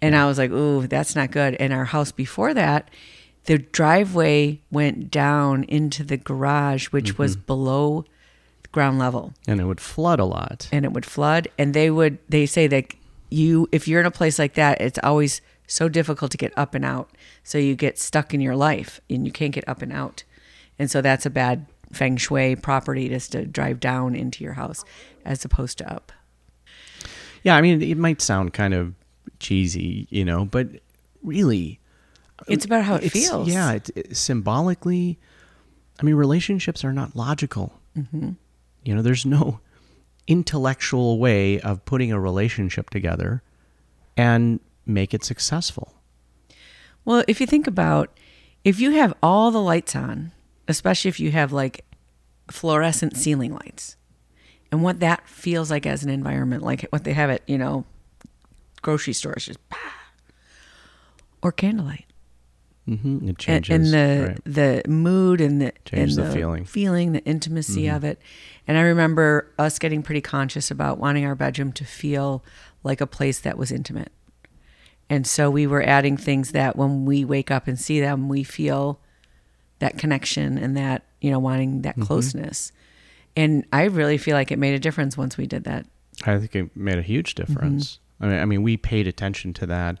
And 0.00 0.16
I 0.16 0.24
was 0.24 0.38
like, 0.38 0.50
ooh, 0.50 0.86
that's 0.86 1.14
not 1.14 1.30
good. 1.30 1.54
And 1.56 1.72
our 1.72 1.84
house 1.84 2.10
before 2.10 2.54
that, 2.54 2.88
the 3.44 3.58
driveway 3.58 4.60
went 4.70 5.10
down 5.10 5.64
into 5.64 6.02
the 6.02 6.16
garage, 6.16 6.86
which 6.86 7.12
mm-hmm. 7.12 7.22
was 7.22 7.36
below 7.36 8.06
ground 8.72 8.98
level. 8.98 9.34
And 9.46 9.60
it 9.60 9.64
would 9.64 9.80
flood 9.80 10.18
a 10.18 10.24
lot. 10.24 10.68
And 10.72 10.86
it 10.86 10.92
would 10.92 11.04
flood. 11.04 11.48
And 11.58 11.74
they 11.74 11.90
would, 11.90 12.18
they 12.28 12.46
say 12.46 12.66
that 12.68 12.94
you, 13.32 13.68
if 13.72 13.88
you're 13.88 14.00
in 14.00 14.06
a 14.06 14.10
place 14.10 14.38
like 14.38 14.54
that, 14.54 14.80
it's 14.80 14.98
always 15.02 15.40
so 15.66 15.88
difficult 15.88 16.30
to 16.32 16.36
get 16.38 16.52
up 16.56 16.74
and 16.74 16.84
out. 16.84 17.10
So 17.42 17.58
you 17.58 17.74
get 17.74 17.98
stuck 17.98 18.34
in 18.34 18.40
your 18.40 18.56
life 18.56 19.00
and 19.08 19.24
you 19.26 19.32
can't 19.32 19.52
get 19.52 19.68
up 19.68 19.82
and 19.82 19.92
out. 19.92 20.24
And 20.78 20.90
so 20.90 21.00
that's 21.00 21.24
a 21.26 21.30
bad 21.30 21.66
feng 21.92 22.16
shui 22.16 22.56
property 22.56 23.08
just 23.08 23.32
to 23.32 23.46
drive 23.46 23.80
down 23.80 24.14
into 24.14 24.42
your 24.44 24.54
house 24.54 24.84
as 25.24 25.44
opposed 25.44 25.78
to 25.78 25.92
up. 25.92 26.12
Yeah, 27.42 27.56
I 27.56 27.60
mean, 27.60 27.82
it 27.82 27.96
might 27.98 28.20
sound 28.22 28.52
kind 28.52 28.74
of 28.74 28.94
cheesy, 29.40 30.06
you 30.10 30.24
know, 30.24 30.44
but 30.44 30.68
really, 31.22 31.80
It's 32.48 32.64
about 32.64 32.84
how 32.84 32.96
it 32.96 33.10
feels. 33.10 33.48
Yeah, 33.48 33.72
it, 33.72 33.90
it- 33.94 34.16
symbolically, 34.16 35.18
I 36.00 36.04
mean, 36.04 36.14
relationships 36.14 36.84
are 36.84 36.92
not 36.92 37.14
logical. 37.16 37.72
Mm-hmm. 37.96 38.30
You 38.84 38.94
know, 38.94 39.02
there's 39.02 39.26
no 39.26 39.60
intellectual 40.32 41.18
way 41.18 41.60
of 41.60 41.84
putting 41.84 42.10
a 42.10 42.18
relationship 42.18 42.88
together 42.88 43.42
and 44.16 44.60
make 44.86 45.12
it 45.12 45.22
successful. 45.22 45.94
Well, 47.04 47.22
if 47.28 47.38
you 47.38 47.46
think 47.46 47.66
about 47.66 48.18
if 48.64 48.80
you 48.80 48.92
have 48.92 49.12
all 49.22 49.50
the 49.50 49.60
lights 49.60 49.94
on, 49.94 50.32
especially 50.66 51.10
if 51.10 51.20
you 51.20 51.32
have 51.32 51.52
like 51.52 51.84
fluorescent 52.50 53.16
ceiling 53.16 53.52
lights, 53.52 53.96
and 54.70 54.82
what 54.82 55.00
that 55.00 55.28
feels 55.28 55.70
like 55.70 55.84
as 55.84 56.02
an 56.02 56.08
environment, 56.08 56.62
like 56.62 56.86
what 56.88 57.04
they 57.04 57.12
have 57.12 57.28
at, 57.28 57.42
you 57.46 57.58
know, 57.58 57.84
grocery 58.80 59.12
stores, 59.12 59.44
just 59.44 59.68
bah, 59.68 59.76
or 61.42 61.52
candlelight. 61.52 62.06
Hmm 62.86 63.18
It 63.22 63.28
And, 63.28 63.38
changes. 63.38 63.70
and 63.70 63.86
the 63.94 64.26
right. 64.28 64.44
the 64.44 64.82
mood 64.90 65.40
and 65.40 65.60
the 65.60 65.72
Changes 65.84 66.16
and 66.18 66.26
the 66.26 66.32
feeling. 66.34 66.62
Mm-hmm. 66.64 66.72
feeling, 66.72 67.12
the 67.12 67.24
intimacy 67.24 67.88
of 67.88 68.04
it. 68.04 68.20
And 68.66 68.76
I 68.78 68.82
remember 68.82 69.50
us 69.58 69.78
getting 69.78 70.02
pretty 70.02 70.20
conscious 70.20 70.70
about 70.70 70.98
wanting 70.98 71.24
our 71.24 71.34
bedroom 71.34 71.72
to 71.74 71.84
feel 71.84 72.44
like 72.82 73.00
a 73.00 73.06
place 73.06 73.40
that 73.40 73.56
was 73.58 73.70
intimate. 73.72 74.10
And 75.10 75.26
so 75.26 75.50
we 75.50 75.66
were 75.66 75.82
adding 75.82 76.16
things 76.16 76.52
that 76.52 76.76
when 76.76 77.04
we 77.04 77.24
wake 77.24 77.50
up 77.50 77.66
and 77.68 77.78
see 77.78 78.00
them, 78.00 78.28
we 78.28 78.44
feel 78.44 78.98
that 79.78 79.98
connection 79.98 80.56
and 80.58 80.76
that, 80.76 81.02
you 81.20 81.30
know, 81.30 81.38
wanting 81.38 81.82
that 81.82 81.96
Mm-hmm. 81.96 82.04
closeness. 82.04 82.72
And 83.36 83.64
I 83.72 83.84
really 83.84 84.18
feel 84.18 84.34
like 84.36 84.50
it 84.50 84.58
made 84.58 84.74
a 84.74 84.78
difference 84.78 85.16
once 85.16 85.36
we 85.36 85.46
did 85.46 85.64
that. 85.64 85.86
I 86.24 86.38
think 86.38 86.54
it 86.54 86.76
made 86.76 86.98
a 86.98 87.02
huge 87.02 87.34
difference. 87.34 87.98
I 88.20 88.26
mean, 88.26 88.38
I 88.40 88.44
mean, 88.44 88.62
we 88.62 88.76
paid 88.76 89.06
attention 89.06 89.52
to 89.54 89.66
that, 89.66 89.98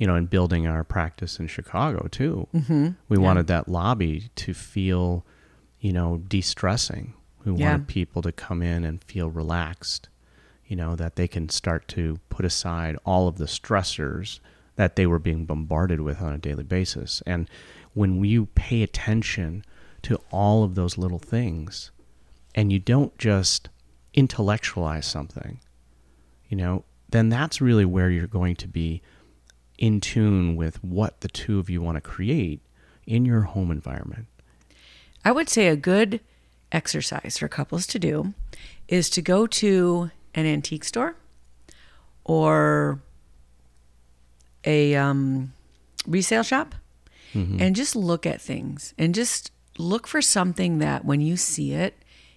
you 0.00 0.06
know, 0.06 0.16
in 0.16 0.24
building 0.24 0.66
our 0.66 0.82
practice 0.82 1.38
in 1.38 1.46
Chicago 1.46 2.08
too. 2.10 2.48
Mm-hmm. 2.54 2.88
We 3.10 3.18
wanted 3.18 3.46
that 3.48 3.68
lobby 3.68 4.30
to 4.36 4.54
feel, 4.54 5.26
you 5.78 5.92
know, 5.92 6.16
de-stressing. 6.16 7.12
We 7.44 7.52
Yeah. 7.52 7.72
wanted 7.72 7.86
people 7.86 8.22
to 8.22 8.32
come 8.32 8.62
in 8.62 8.82
and 8.84 9.04
feel 9.04 9.28
relaxed. 9.30 10.08
You 10.66 10.76
know 10.76 10.96
that 10.96 11.16
they 11.16 11.28
can 11.28 11.50
start 11.50 11.86
to 11.88 12.18
put 12.30 12.46
aside 12.46 12.96
all 13.04 13.28
of 13.28 13.36
the 13.36 13.44
stressors 13.44 14.40
that 14.76 14.96
they 14.96 15.06
were 15.06 15.18
being 15.18 15.44
bombarded 15.44 16.00
with 16.00 16.22
on 16.22 16.32
a 16.32 16.38
daily 16.38 16.64
basis. 16.64 17.22
And 17.26 17.46
when 17.92 18.24
you 18.24 18.46
pay 18.54 18.82
attention 18.82 19.64
to 20.02 20.18
all 20.30 20.64
of 20.64 20.76
those 20.76 20.96
little 20.96 21.18
things, 21.18 21.90
and 22.54 22.72
you 22.72 22.78
don't 22.78 23.16
just 23.18 23.68
intellectualize 24.14 25.06
something, 25.06 25.60
you 26.48 26.56
know, 26.56 26.84
then 27.10 27.28
that's 27.28 27.60
really 27.60 27.84
where 27.84 28.08
you're 28.10 28.26
going 28.26 28.56
to 28.56 28.68
be 28.68 29.02
in 29.80 29.98
tune 30.00 30.54
with 30.54 30.84
what 30.84 31.22
the 31.22 31.28
two 31.28 31.58
of 31.58 31.68
you 31.68 31.82
want 31.82 31.96
to 31.96 32.00
create 32.00 32.60
in 33.06 33.24
your 33.24 33.40
home 33.40 33.72
environment. 33.72 34.26
I 35.24 35.32
would 35.32 35.48
say 35.48 35.66
a 35.66 35.74
good 35.76 36.20
exercise 36.70 37.38
for 37.38 37.48
couples 37.48 37.86
to 37.88 37.98
do 37.98 38.34
is 38.86 39.10
to 39.10 39.22
go 39.22 39.46
to 39.46 40.10
an 40.34 40.46
antique 40.46 40.84
store 40.84 41.16
or 42.24 43.00
a 44.64 44.94
um, 44.94 45.52
resale 46.06 46.42
shop 46.44 46.74
and 47.60 47.76
just 47.76 47.96
look 47.96 48.26
at 48.26 48.40
things 48.40 48.92
and 48.98 49.14
just 49.14 49.50
look 49.78 50.06
for 50.06 50.20
something 50.20 50.78
that 50.78 51.04
when 51.04 51.20
you 51.20 51.36
see 51.36 51.72
it, 51.72 51.94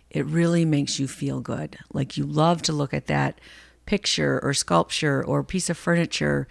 it 0.10 0.25
really 0.25 0.65
makes 0.65 0.99
you 0.99 1.08
feel 1.08 1.41
good. 1.41 1.77
Like 1.91 2.15
you 2.15 2.25
love 2.25 2.62
to 2.63 2.73
look 2.73 2.93
at 2.93 3.08
that 3.08 3.41
picture 3.86 4.39
or 4.43 4.53
sculpture 4.53 5.23
or 5.23 5.43
piece 5.43 5.69
of 5.69 5.77
furniture 5.77 6.47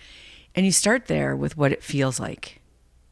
and 0.54 0.66
you 0.66 0.72
start 0.72 1.06
there 1.06 1.34
with 1.36 1.56
what 1.56 1.72
it 1.72 1.82
feels 1.82 2.18
like. 2.20 2.60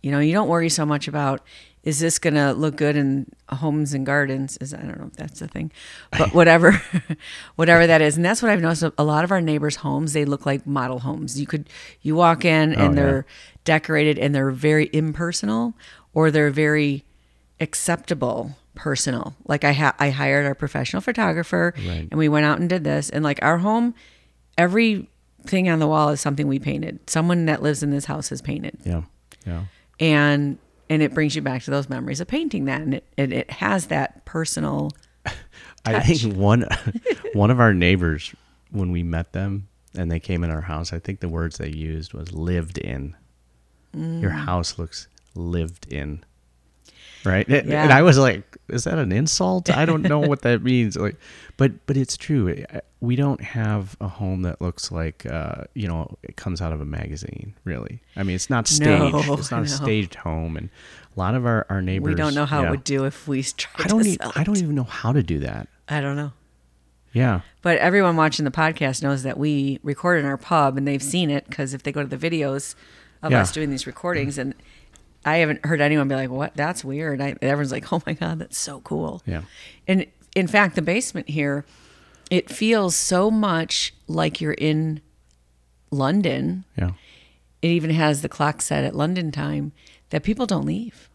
You 0.02 0.10
know, 0.10 0.18
you 0.20 0.32
don't 0.32 0.48
worry 0.48 0.68
so 0.70 0.86
much 0.86 1.08
about 1.08 1.42
is 1.82 1.98
this 1.98 2.18
going 2.18 2.34
to 2.34 2.52
look 2.52 2.76
good 2.76 2.94
in 2.94 3.26
homes 3.48 3.94
and 3.94 4.04
gardens? 4.04 4.58
Is 4.58 4.74
I 4.74 4.78
don't 4.78 4.98
know 4.98 5.06
if 5.06 5.14
that's 5.14 5.40
the 5.40 5.48
thing, 5.48 5.72
but 6.16 6.34
whatever, 6.34 6.80
whatever 7.56 7.86
that 7.86 8.02
is, 8.02 8.16
and 8.16 8.24
that's 8.24 8.42
what 8.42 8.50
I've 8.50 8.60
noticed. 8.60 8.84
A 8.98 9.04
lot 9.04 9.24
of 9.24 9.30
our 9.30 9.40
neighbors' 9.40 9.76
homes 9.76 10.12
they 10.12 10.24
look 10.26 10.44
like 10.44 10.66
model 10.66 10.98
homes. 11.00 11.40
You 11.40 11.46
could 11.46 11.68
you 12.02 12.14
walk 12.14 12.44
in 12.44 12.74
oh, 12.78 12.84
and 12.84 12.92
Oh, 12.92 12.94
they're 13.02 13.26
decorated 13.64 14.18
and 14.18 14.34
they're 14.34 14.50
very 14.50 14.88
impersonal 14.92 15.74
or 16.12 16.30
they're 16.30 16.50
very 16.50 17.04
acceptable 17.60 18.56
personal 18.74 19.34
like 19.46 19.64
i 19.64 19.72
ha- 19.74 19.94
i 19.98 20.08
hired 20.08 20.46
our 20.46 20.54
professional 20.54 21.02
photographer 21.02 21.74
Right. 21.86 22.08
and 22.10 22.14
we 22.14 22.28
went 22.28 22.46
out 22.46 22.58
and 22.58 22.68
did 22.70 22.84
this 22.84 23.10
and 23.10 23.22
like 23.22 23.38
our 23.42 23.58
home 23.58 23.94
everything 25.40 25.68
on 25.68 25.78
the 25.78 25.86
wall 25.86 26.10
is 26.10 26.20
something 26.20 26.46
we 26.46 26.58
painted 26.58 26.98
someone 27.08 27.46
that 27.46 27.62
lives 27.62 27.82
in 27.82 27.90
this 27.90 28.04
house 28.04 28.28
has 28.28 28.40
painted 28.40 28.76
Yeah. 28.84 29.02
Yeah. 29.46 29.64
and 29.98 30.58
and 30.88 31.02
it 31.02 31.14
brings 31.14 31.36
you 31.36 31.42
back 31.42 31.62
to 31.62 31.70
those 31.70 31.88
memories 31.88 32.20
of 32.20 32.28
painting 32.28 32.66
that 32.66 32.80
and 32.80 32.94
it, 32.94 33.04
it, 33.16 33.32
it 33.32 33.50
has 33.50 33.86
that 33.88 34.24
personal 34.24 34.90
I 35.84 36.00
think 36.00 36.36
one 36.36 36.66
one 37.34 37.50
of 37.50 37.60
our 37.60 37.74
neighbors 37.74 38.34
when 38.70 38.92
we 38.92 39.02
met 39.02 39.32
them 39.32 39.68
and 39.96 40.10
they 40.10 40.20
came 40.20 40.44
in 40.44 40.50
our 40.50 40.60
house, 40.60 40.92
I 40.92 40.98
think 40.98 41.20
the 41.20 41.28
words 41.28 41.58
they 41.58 41.70
used 41.70 42.14
was 42.14 42.32
lived 42.32 42.78
in. 42.78 43.16
Your 43.92 44.30
mm. 44.30 44.44
house 44.44 44.78
looks 44.78 45.08
lived 45.34 45.92
in. 45.92 46.24
Right? 47.24 47.46
And- 47.48 47.68
Yeah. 47.68 47.82
And 47.84 47.92
I 47.92 48.02
was 48.02 48.18
like, 48.18 48.56
is 48.68 48.84
that 48.84 48.98
an 48.98 49.12
insult? 49.12 49.68
I 49.70 49.84
don't 49.84 50.02
know 50.02 50.20
what 50.20 50.42
that 50.42 50.62
means. 50.72 50.96
Like 50.96 51.16
but 51.56 51.86
but 51.86 51.96
it's 51.96 52.16
true. 52.16 52.64
We 53.00 53.16
don't 53.16 53.40
have 53.42 53.96
a 54.00 54.08
home 54.08 54.42
that 54.42 54.60
looks 54.60 54.90
like 54.92 55.26
uh, 55.26 55.64
you 55.74 55.88
know, 55.88 56.16
it 56.22 56.36
comes 56.36 56.60
out 56.62 56.72
of 56.72 56.80
a 56.80 56.84
magazine, 56.84 57.54
really. 57.64 58.00
I 58.16 58.22
mean, 58.22 58.36
it's 58.36 58.48
not 58.50 58.66
staged. 58.68 59.12
No, 59.12 59.34
it's 59.34 59.50
not 59.56 59.62
a 59.64 59.68
staged 59.68 60.14
home 60.16 60.56
and 60.56 60.68
a 61.16 61.18
lot 61.20 61.34
of 61.34 61.44
our, 61.46 61.66
our 61.68 61.82
neighbors 61.82 62.10
we 62.10 62.14
don't 62.14 62.34
know 62.34 62.46
how 62.46 62.62
yeah. 62.62 62.68
it 62.68 62.70
would 62.70 62.84
do 62.84 63.04
if 63.04 63.26
we 63.28 63.42
tried 63.56 63.86
I 63.86 63.88
don't 63.88 64.02
to 64.04 64.10
e- 64.10 64.18
I 64.36 64.44
don't 64.44 64.58
even 64.58 64.74
know 64.74 64.84
how 64.84 65.12
to 65.12 65.22
do 65.22 65.40
that. 65.40 65.68
i 65.88 66.00
don't 66.00 66.16
know 66.16 66.32
Yeah. 67.12 67.40
But 67.62 67.78
everyone 67.78 68.16
watching 68.16 68.44
the 68.44 68.50
podcast 68.52 69.02
knows 69.02 69.24
that 69.24 69.36
we 69.36 69.80
record 69.82 70.20
in 70.20 70.24
our 70.24 70.36
pub 70.38 70.76
and 70.78 70.86
they've 70.86 71.02
seen 71.02 71.28
it 71.28 71.46
because 71.48 71.74
if 71.74 71.82
they 71.82 71.90
go 71.92 72.02
to 72.02 72.16
the 72.16 72.30
videos 72.30 72.74
of 73.22 73.32
Yeah. 73.32 73.40
us 73.42 73.50
doing 73.52 73.68
these 73.70 73.86
recordings, 73.86 74.38
and 74.38 74.54
I 75.24 75.36
haven't 75.38 75.64
heard 75.66 75.80
anyone 75.80 76.08
be 76.08 76.14
like, 76.14 76.30
"What? 76.30 76.54
That's 76.54 76.84
weird." 76.84 77.20
I, 77.20 77.34
everyone's 77.42 77.72
like, 77.72 77.92
"Oh 77.92 78.02
my 78.06 78.14
god, 78.14 78.38
that's 78.38 78.58
so 78.58 78.80
cool." 78.80 79.22
Yeah. 79.26 79.42
And 79.86 80.06
in 80.34 80.46
fact, 80.46 80.76
the 80.76 80.82
basement 80.82 81.28
here, 81.28 81.64
it 82.30 82.48
feels 82.50 82.94
so 82.96 83.30
much 83.30 83.92
like 84.08 84.40
you're 84.40 84.52
in 84.54 85.00
London. 85.90 86.64
Yeah. 86.76 86.92
It 87.62 87.68
even 87.68 87.90
has 87.90 88.22
the 88.22 88.28
clock 88.28 88.62
set 88.62 88.84
at 88.84 88.94
London 88.94 89.30
time 89.30 89.72
that 90.10 90.22
people 90.22 90.46
don't 90.46 90.64
leave, 90.64 91.10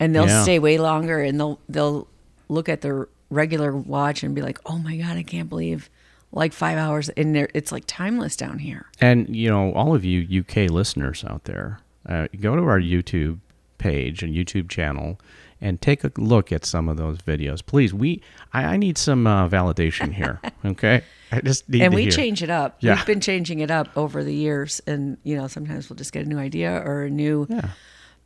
and 0.00 0.14
they'll 0.14 0.26
Yeah. 0.26 0.42
stay 0.42 0.58
way 0.58 0.78
longer, 0.78 1.20
and 1.22 1.38
they'll 1.38 1.60
they'll 1.68 2.08
look 2.48 2.68
at 2.68 2.80
their 2.80 3.08
regular 3.30 3.76
watch 3.76 4.22
and 4.22 4.34
be 4.34 4.40
like, 4.42 4.58
oh 4.64 4.78
my 4.78 4.96
God, 4.96 5.16
I 5.18 5.22
can't 5.22 5.48
believe 5.50 5.90
like 6.32 6.52
five 6.52 6.78
hours. 6.78 7.10
And 7.10 7.34
there, 7.34 7.48
it's 7.54 7.70
like 7.70 7.84
timeless 7.86 8.36
down 8.36 8.58
here. 8.58 8.86
And 9.00 9.34
you 9.36 9.50
know, 9.50 9.72
all 9.74 9.94
of 9.94 10.04
you 10.04 10.40
UK 10.40 10.70
listeners 10.70 11.24
out 11.28 11.44
there, 11.44 11.80
uh, 12.08 12.28
go 12.40 12.56
to 12.56 12.62
our 12.62 12.80
YouTube 12.80 13.38
page 13.78 14.22
and 14.22 14.34
YouTube 14.34 14.68
channel 14.68 15.20
and 15.60 15.80
take 15.80 16.04
a 16.04 16.12
look 16.16 16.52
at 16.52 16.64
some 16.64 16.88
of 16.88 16.96
those 16.96 17.18
videos, 17.18 17.64
please. 17.64 17.92
We, 17.92 18.22
I, 18.52 18.64
I 18.64 18.76
need 18.76 18.96
some 18.96 19.26
uh, 19.26 19.48
validation 19.48 20.12
here. 20.14 20.40
Okay, 20.64 21.02
I 21.30 21.40
just 21.40 21.68
need 21.68 21.82
and 21.82 21.94
we 21.94 22.02
hear. 22.02 22.10
change 22.10 22.42
it 22.42 22.50
up. 22.50 22.78
Yeah. 22.80 22.96
We've 22.96 23.06
been 23.06 23.20
changing 23.20 23.60
it 23.60 23.70
up 23.70 23.88
over 23.96 24.24
the 24.24 24.34
years, 24.34 24.80
and 24.86 25.18
you 25.22 25.36
know 25.36 25.46
sometimes 25.46 25.88
we'll 25.88 25.96
just 25.96 26.12
get 26.12 26.26
a 26.26 26.28
new 26.28 26.38
idea 26.38 26.72
or 26.84 27.02
a 27.04 27.10
new 27.10 27.46
Yeah. 27.48 27.68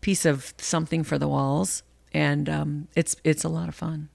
piece 0.01 0.25
of 0.25 0.55
something 0.59 1.05
for 1.05 1.19
the 1.19 1.29
walls, 1.29 1.83
and 2.15 2.49
um, 2.49 2.89
it's 2.97 3.17
it's 3.25 3.45
a 3.45 3.49
lot 3.51 3.69
of 3.69 3.75
fun. 3.75 4.09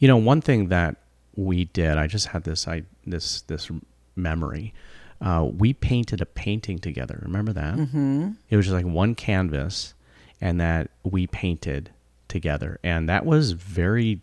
You 0.00 0.08
know, 0.08 0.16
one 0.16 0.40
thing 0.40 0.68
that 0.68 0.96
we 1.36 1.66
did, 1.66 1.96
I 1.98 2.06
just 2.08 2.26
had 2.28 2.42
this, 2.44 2.66
I 2.68 2.82
this 3.06 3.42
this 3.42 3.70
memory. 4.16 4.74
Uh, 5.20 5.48
we 5.52 5.72
painted 5.72 6.20
a 6.20 6.26
painting 6.26 6.78
together. 6.78 7.18
Remember 7.22 7.52
that? 7.52 7.74
Mm-hmm. 7.74 8.30
It 8.50 8.56
was 8.56 8.66
just 8.66 8.74
like 8.74 8.86
one 8.86 9.14
canvas, 9.14 9.94
and 10.40 10.60
that 10.60 10.90
we 11.02 11.26
painted 11.26 11.90
together, 12.28 12.78
and 12.84 13.08
that 13.08 13.26
was 13.26 13.52
very 13.52 14.20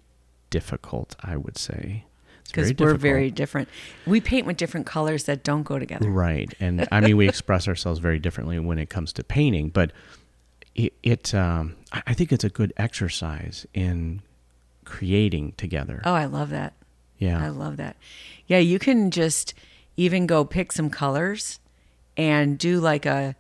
difficult. 0.50 1.16
I 1.22 1.36
would 1.36 1.58
say 1.58 2.06
It's 2.42 2.52
because 2.52 2.74
we're 2.78 2.94
very 2.96 3.30
different. 3.30 3.68
We 4.06 4.22
paint 4.22 4.48
with 4.48 4.56
different 4.56 4.86
colors 4.86 5.26
that 5.26 5.44
don't 5.44 5.64
go 5.64 5.78
together. 5.80 6.10
Right. 6.10 6.54
And 6.62 6.88
I 6.92 7.02
mean, 7.02 7.18
we 7.18 7.28
express 7.28 7.68
ourselves 7.68 8.00
very 8.00 8.20
differently 8.20 8.58
when 8.60 8.80
it 8.80 8.90
comes 8.90 9.12
to 9.14 9.24
painting, 9.24 9.70
but 9.70 9.92
it, 10.76 10.94
it 11.04 11.34
um, 11.36 11.76
I 11.92 12.14
think 12.14 12.32
it's 12.32 12.44
a 12.46 12.50
good 12.50 12.72
exercise 12.78 13.66
in 13.74 14.22
creating 14.86 15.54
together. 15.58 16.02
Oh, 16.06 16.14
I 16.14 16.26
love 16.26 16.52
that. 16.52 16.74
yeah. 17.18 17.44
I 17.44 17.50
love 17.50 17.78
that. 17.78 17.98
Yeah, 18.48 18.60
you 18.60 18.78
can 18.80 19.10
just 19.12 19.54
even 19.98 20.26
go 20.28 20.44
pick 20.46 20.72
some 20.72 20.90
colors 20.90 21.60
and 22.18 22.58
do 22.58 22.80
like 22.80 23.06
a 23.06 23.36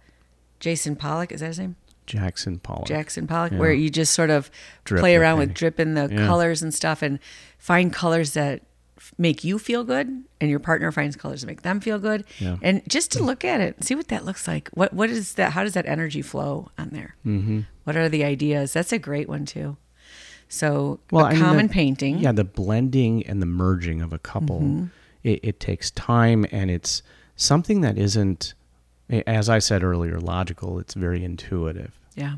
Jason 0.59 0.95
Pollock. 0.95 1.31
Is 1.31 1.41
that 1.41 1.47
his 1.47 1.59
name? 1.59 1.75
Jackson 2.05 2.59
Pollock. 2.59 2.85
Jackson 2.87 3.25
Pollock, 3.27 3.51
Yeah. 3.53 3.57
where 3.59 3.73
you 3.73 3.89
just 3.89 4.13
sort 4.13 4.29
of 4.29 4.51
Drip 4.83 4.99
play 4.99 5.15
around 5.15 5.39
with 5.39 5.53
dripping 5.53 5.95
the 5.95 6.07
Yeah. 6.11 6.27
colors 6.27 6.61
and 6.61 6.73
stuff 6.73 7.01
and 7.01 7.19
find 7.57 7.91
colors 7.91 8.33
that 8.33 8.61
make 9.17 9.43
you 9.43 9.59
feel 9.59 9.83
good 9.83 10.23
and 10.41 10.49
your 10.49 10.59
partner 10.59 10.91
finds 10.91 11.15
colors 11.15 11.41
that 11.41 11.47
make 11.47 11.61
them 11.63 11.79
feel 11.79 11.99
good 11.99 12.23
Yeah. 12.39 12.57
and 12.61 12.81
just 12.87 13.11
to 13.13 13.23
look 13.23 13.43
at 13.45 13.61
it 13.61 13.83
see 13.83 13.93
what 13.93 14.07
that 14.07 14.25
looks 14.25 14.47
like 14.47 14.69
what 14.73 14.93
what 14.93 15.09
is 15.11 15.33
that 15.33 15.51
how 15.51 15.63
does 15.63 15.73
that 15.73 15.85
energy 15.85 16.23
flow 16.23 16.71
on 16.77 16.89
there 16.89 17.15
mm-hmm. 17.25 17.61
what 17.83 17.95
are 17.95 18.09
the 18.09 18.23
ideas 18.23 18.73
that's 18.73 18.91
a 18.91 18.97
great 18.97 19.29
one 19.29 19.45
too 19.45 19.77
so 20.47 20.99
a 21.11 21.15
I 21.17 21.29
mean, 21.31 21.39
the- 21.39 21.45
common 21.45 21.69
painting 21.69 22.17
Yeah, 22.19 22.31
the 22.31 22.43
blending 22.45 23.23
and 23.27 23.41
the 23.41 23.45
merging 23.47 24.01
of 24.01 24.13
a 24.13 24.19
couple. 24.19 24.61
Mm-hmm. 24.61 24.85
It, 25.31 25.39
it 25.43 25.59
takes 25.59 25.91
time, 25.91 26.45
and 26.51 26.69
it's 26.69 27.01
something 27.35 27.81
that 27.81 27.97
isn't, 27.97 28.53
as 29.27 29.49
I 29.49 29.59
said 29.59 29.83
earlier, 29.83 30.19
logical. 30.19 30.79
It's 30.79 30.93
very 30.93 31.23
intuitive. 31.23 31.93
yeah 32.15 32.35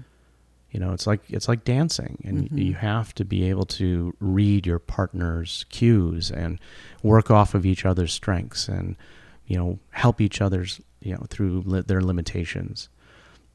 You 0.71 0.79
know, 0.81 0.91
it's 0.93 1.05
like 1.07 1.21
it's 1.29 1.47
like 1.47 1.63
dancing, 1.63 2.13
and 2.27 2.35
Mm-hmm. 2.45 2.57
you 2.67 2.73
have 2.75 3.13
to 3.19 3.23
be 3.25 3.49
able 3.51 3.65
to 3.81 4.13
read 4.19 4.65
your 4.65 4.79
partner's 4.79 5.65
cues 5.69 6.31
and 6.31 6.59
work 7.03 7.29
off 7.31 7.53
of 7.55 7.65
each 7.65 7.85
other's 7.85 8.13
strengths, 8.13 8.67
and 8.69 8.95
you 9.45 9.57
know, 9.57 9.79
help 9.91 10.19
each 10.21 10.39
other's 10.41 10.81
you 11.07 11.13
know 11.13 11.25
through 11.29 11.63
li- 11.65 11.83
their 11.89 12.01
limitations, 12.01 12.89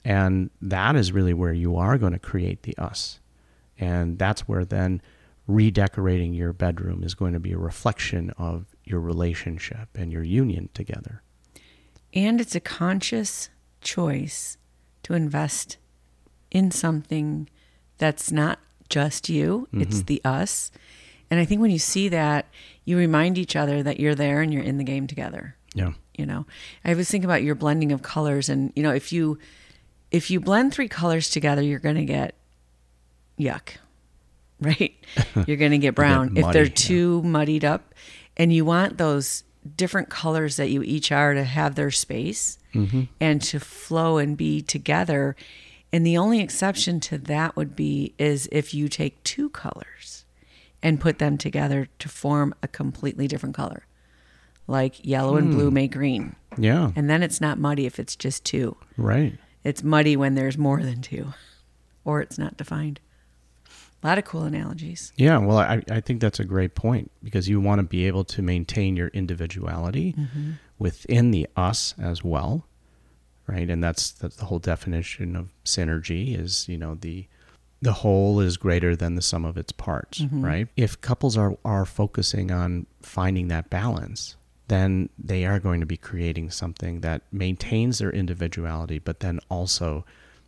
and 0.04 0.50
that 0.60 0.94
is 0.96 1.12
really 1.12 1.34
where 1.34 1.52
you 1.64 1.76
are 1.76 1.96
going 1.98 2.12
to 2.14 2.18
create 2.32 2.62
the 2.62 2.74
us, 2.78 3.20
and 3.78 4.18
that's 4.18 4.42
where 4.48 4.64
then 4.64 5.00
redecorating 5.46 6.32
your 6.34 6.52
bedroom 6.52 7.02
is 7.02 7.14
going 7.14 7.32
to 7.34 7.40
be 7.40 7.52
a 7.52 7.58
reflection 7.58 8.30
of 8.38 8.64
your 8.84 9.00
relationship 9.00 9.88
and 9.94 10.12
your 10.12 10.22
union 10.22 10.68
together. 10.74 11.22
And 12.14 12.40
it's 12.40 12.54
a 12.54 12.60
conscious 12.60 13.48
choice 13.80 14.56
to 15.02 15.14
invest 15.14 15.78
in 16.50 16.70
something 16.70 17.48
that's 17.98 18.30
not 18.30 18.58
just 18.88 19.28
you, 19.28 19.68
it's 19.72 19.98
mm-hmm. 19.98 20.06
the 20.06 20.20
us. 20.24 20.70
And 21.30 21.40
I 21.40 21.46
think 21.46 21.62
when 21.62 21.70
you 21.70 21.78
see 21.78 22.10
that, 22.10 22.46
you 22.84 22.98
remind 22.98 23.38
each 23.38 23.56
other 23.56 23.82
that 23.82 23.98
you're 23.98 24.14
there 24.14 24.42
and 24.42 24.52
you're 24.52 24.62
in 24.62 24.76
the 24.76 24.84
game 24.84 25.06
together. 25.06 25.56
Yeah. 25.74 25.92
You 26.16 26.26
know, 26.26 26.46
I 26.84 26.92
was 26.92 27.10
thinking 27.10 27.24
about 27.24 27.42
your 27.42 27.54
blending 27.54 27.90
of 27.90 28.02
colors, 28.02 28.50
and 28.50 28.70
you 28.76 28.82
know, 28.82 28.92
if 28.92 29.12
you 29.12 29.38
if 30.10 30.30
you 30.30 30.40
blend 30.40 30.74
three 30.74 30.88
colors 30.88 31.30
together, 31.30 31.62
you're 31.62 31.78
going 31.78 31.96
to 31.96 32.04
get 32.04 32.34
yuck, 33.40 33.76
right? 34.60 34.94
you're 35.46 35.56
going 35.56 35.70
to 35.70 35.78
get 35.78 35.94
brown 35.94 36.36
if 36.36 36.52
they're 36.52 36.64
yeah. 36.64 36.72
too 36.74 37.22
muddied 37.22 37.64
up, 37.64 37.94
and 38.36 38.52
you 38.52 38.64
want 38.64 38.98
those 38.98 39.44
different 39.76 40.08
colors 40.08 40.56
that 40.56 40.70
you 40.70 40.82
each 40.82 41.12
are 41.12 41.34
to 41.34 41.44
have 41.44 41.74
their 41.74 41.90
space 41.90 42.58
Mm-hmm. 42.74 43.02
and 43.20 43.42
to 43.42 43.60
flow 43.60 44.16
and 44.16 44.34
be 44.34 44.62
together. 44.62 45.36
And 45.92 46.06
the 46.06 46.16
only 46.16 46.40
exception 46.40 47.00
to 47.00 47.18
that 47.18 47.54
would 47.54 47.76
be 47.76 48.14
is 48.18 48.48
if 48.50 48.72
you 48.72 48.88
take 48.88 49.22
two 49.24 49.50
colors 49.50 50.24
and 50.82 50.98
put 50.98 51.18
them 51.18 51.36
together 51.36 51.88
to 51.98 52.08
form 52.08 52.54
a 52.62 52.68
completely 52.68 53.28
different 53.28 53.54
color. 53.54 53.84
Like 54.66 55.04
yellow 55.04 55.36
and 55.36 55.50
blue 55.50 55.70
make 55.70 55.92
green. 55.92 56.34
Yeah. 56.56 56.92
And 56.96 57.10
then 57.10 57.22
it's 57.22 57.42
not 57.42 57.58
muddy 57.58 57.84
if 57.84 57.98
it's 57.98 58.16
just 58.16 58.42
two. 58.42 58.74
Right. 58.96 59.34
It's 59.64 59.82
muddy 59.82 60.16
when 60.16 60.34
there's 60.34 60.56
more 60.56 60.82
than 60.82 61.02
two, 61.02 61.34
or 62.06 62.22
it's 62.22 62.38
not 62.38 62.56
defined. 62.56 63.00
A 64.02 64.06
lot 64.06 64.18
of 64.18 64.24
cool 64.24 64.42
analogies. 64.42 65.12
Yeah, 65.16 65.38
well, 65.38 65.58
I, 65.58 65.82
I 65.88 66.00
think 66.00 66.20
that's 66.20 66.40
a 66.40 66.44
great 66.44 66.74
point 66.74 67.12
because 67.22 67.48
you 67.48 67.60
want 67.60 67.78
to 67.78 67.84
be 67.84 68.06
able 68.06 68.24
to 68.24 68.42
maintain 68.42 68.96
your 68.96 69.08
individuality 69.08 70.14
mm-hmm. 70.14 70.52
within 70.78 71.30
the 71.30 71.48
us 71.56 71.94
as 71.98 72.24
well, 72.24 72.66
right? 73.46 73.70
And 73.70 73.82
that's 73.82 74.10
that's 74.10 74.36
the 74.36 74.46
whole 74.46 74.58
definition 74.58 75.36
of 75.36 75.50
synergy 75.64 76.36
is 76.38 76.68
you 76.68 76.78
know 76.78 76.96
the 76.96 77.28
the 77.80 77.92
whole 77.92 78.40
is 78.40 78.56
greater 78.56 78.96
than 78.96 79.14
the 79.14 79.22
sum 79.22 79.44
of 79.44 79.56
its 79.56 79.70
parts, 79.70 80.20
mm-hmm. 80.20 80.44
right? 80.44 80.68
If 80.76 81.00
couples 81.00 81.36
are 81.36 81.56
are 81.64 81.84
focusing 81.84 82.50
on 82.50 82.86
finding 83.02 83.46
that 83.48 83.70
balance, 83.70 84.34
then 84.66 85.10
they 85.16 85.46
are 85.46 85.60
going 85.60 85.78
to 85.78 85.86
be 85.86 85.96
creating 85.96 86.50
something 86.50 87.02
that 87.02 87.22
maintains 87.30 87.98
their 87.98 88.10
individuality, 88.10 88.98
but 88.98 89.20
then 89.20 89.38
also 89.48 90.04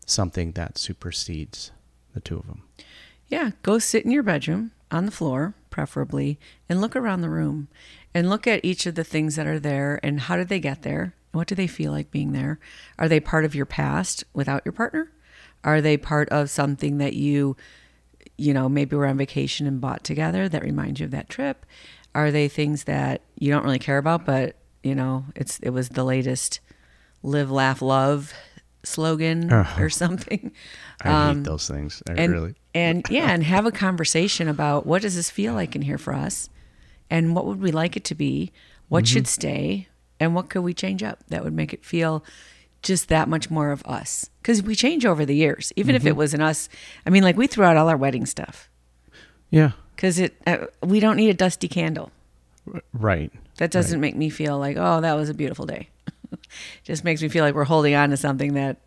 something 0.07 0.53
that 0.53 0.77
supersedes 0.77 1.71
the 2.15 2.21
two 2.21 2.39
of 2.39 2.47
them. 2.49 2.64
Yeah, 3.35 3.51
go 3.63 3.81
sit 3.81 4.05
in 4.05 4.13
your 4.13 4.23
bedroom 4.23 4.71
on 4.93 5.07
the 5.07 5.11
floor, 5.11 5.55
preferably, 5.69 6.39
and 6.69 6.81
look 6.81 6.95
around 6.95 7.21
the 7.21 7.29
room 7.29 7.67
and 8.15 8.31
look 8.31 8.47
at 8.47 8.65
each 8.65 8.87
of 8.87 8.95
the 8.95 9.03
things 9.03 9.35
that 9.35 9.49
are 9.49 9.59
there 9.59 9.99
and 10.05 10.21
how 10.21 10.37
did 10.37 10.49
they 10.49 10.61
get 10.61 10.83
there? 10.83 11.17
What 11.33 11.49
do 11.49 11.57
they 11.57 11.67
feel 11.67 11.91
like 11.91 12.13
being 12.13 12.31
there? 12.31 12.61
Are 12.97 13.09
they 13.09 13.19
part 13.19 13.45
of 13.45 13.53
your 13.53 13.67
past 13.67 14.23
without 14.35 14.63
your 14.65 14.71
partner? 14.71 15.11
Are 15.65 15.81
they 15.81 15.97
part 15.97 16.29
of 16.29 16.49
something 16.49 16.99
that 16.99 17.15
you, 17.15 17.57
you 18.39 18.55
know, 18.55 18.69
maybe 18.69 18.95
were 18.95 19.05
on 19.05 19.17
vacation 19.19 19.67
and 19.67 19.81
bought 19.81 20.05
together 20.05 20.49
that 20.49 20.63
reminds 20.63 21.01
you 21.01 21.07
of 21.07 21.11
that 21.11 21.29
trip? 21.29 21.67
Are 22.15 22.31
they 22.31 22.47
things 22.47 22.85
that 22.85 23.23
you 23.37 23.51
don't 23.51 23.65
really 23.65 23.81
care 23.81 23.99
about, 23.99 24.25
but 24.25 24.55
you 24.85 24.95
know, 24.95 25.25
it's 25.35 25.59
it 25.59 25.71
was 25.71 25.89
the 25.89 26.05
latest 26.05 26.61
live, 27.25 27.51
laugh, 27.51 27.83
love 27.83 28.33
slogan 28.85 29.53
or 29.77 29.91
something? 29.91 30.53
I 31.03 31.33
hate 31.35 31.43
those 31.43 31.67
things. 31.67 32.01
I 32.09 32.13
Um, 32.13 32.19
and 32.19 32.33
really. 32.33 32.55
And 32.75 33.05
yeah, 33.09 33.31
and 33.31 33.45
have 33.45 33.67
a 33.67 33.73
conversation 33.73 34.49
about 34.49 34.85
what 34.85 35.03
does 35.03 35.15
this 35.15 35.31
feel 35.31 35.55
like 35.55 35.77
in 35.77 35.83
here 35.83 35.99
for 35.99 36.13
us, 36.13 36.51
and 37.09 37.35
what 37.35 37.47
would 37.47 37.61
we 37.61 37.71
like 37.71 37.97
it 37.97 38.05
to 38.05 38.15
be, 38.15 38.53
what 38.89 39.07
should 39.07 39.29
stay, 39.29 39.89
and 40.19 40.35
what 40.35 40.49
could 40.49 40.63
we 40.63 40.75
change 40.75 41.03
up 41.03 41.21
that 41.29 41.45
would 41.45 41.53
make 41.53 41.73
it 41.73 41.85
feel 41.85 42.25
just 42.83 43.09
that 43.09 43.29
much 43.29 43.51
more 43.51 43.71
of 43.71 43.85
us? 43.87 44.29
Because 44.43 44.63
we 44.63 44.75
change 44.75 45.07
over 45.07 45.25
the 45.25 45.35
years 45.37 45.73
even 45.77 45.95
if 45.95 46.05
it 46.05 46.17
wasn't 46.17 46.43
us. 46.43 46.69
I 47.07 47.11
mean 47.11 47.23
like 47.23 47.37
we 47.37 47.47
threw 47.47 47.65
out 47.65 47.77
all 47.77 47.89
our 47.89 47.97
wedding 47.97 48.27
stuff. 48.27 48.69
Yeah. 49.51 49.73
because 49.95 50.19
it 50.19 50.35
uh, 50.47 50.67
we 50.83 51.01
don't 51.01 51.17
need 51.17 51.31
a 51.31 51.35
dusty 51.35 51.69
candle. 51.69 52.11
Right. 52.93 53.31
that 53.59 53.71
doesn't 53.71 54.01
make 54.01 54.17
me 54.17 54.31
feel 54.31 54.59
like 54.59 54.77
oh 54.79 55.01
that 55.01 55.15
was 55.15 55.29
a 55.29 55.35
beautiful 55.35 55.67
day. 55.67 55.89
Just 56.83 57.05
makes 57.05 57.23
me 57.23 57.29
feel 57.29 57.45
like 57.45 57.55
we're 57.55 57.65
holding 57.65 57.95
on 57.95 58.11
to 58.11 58.17
something 58.17 58.55
that 58.55 58.79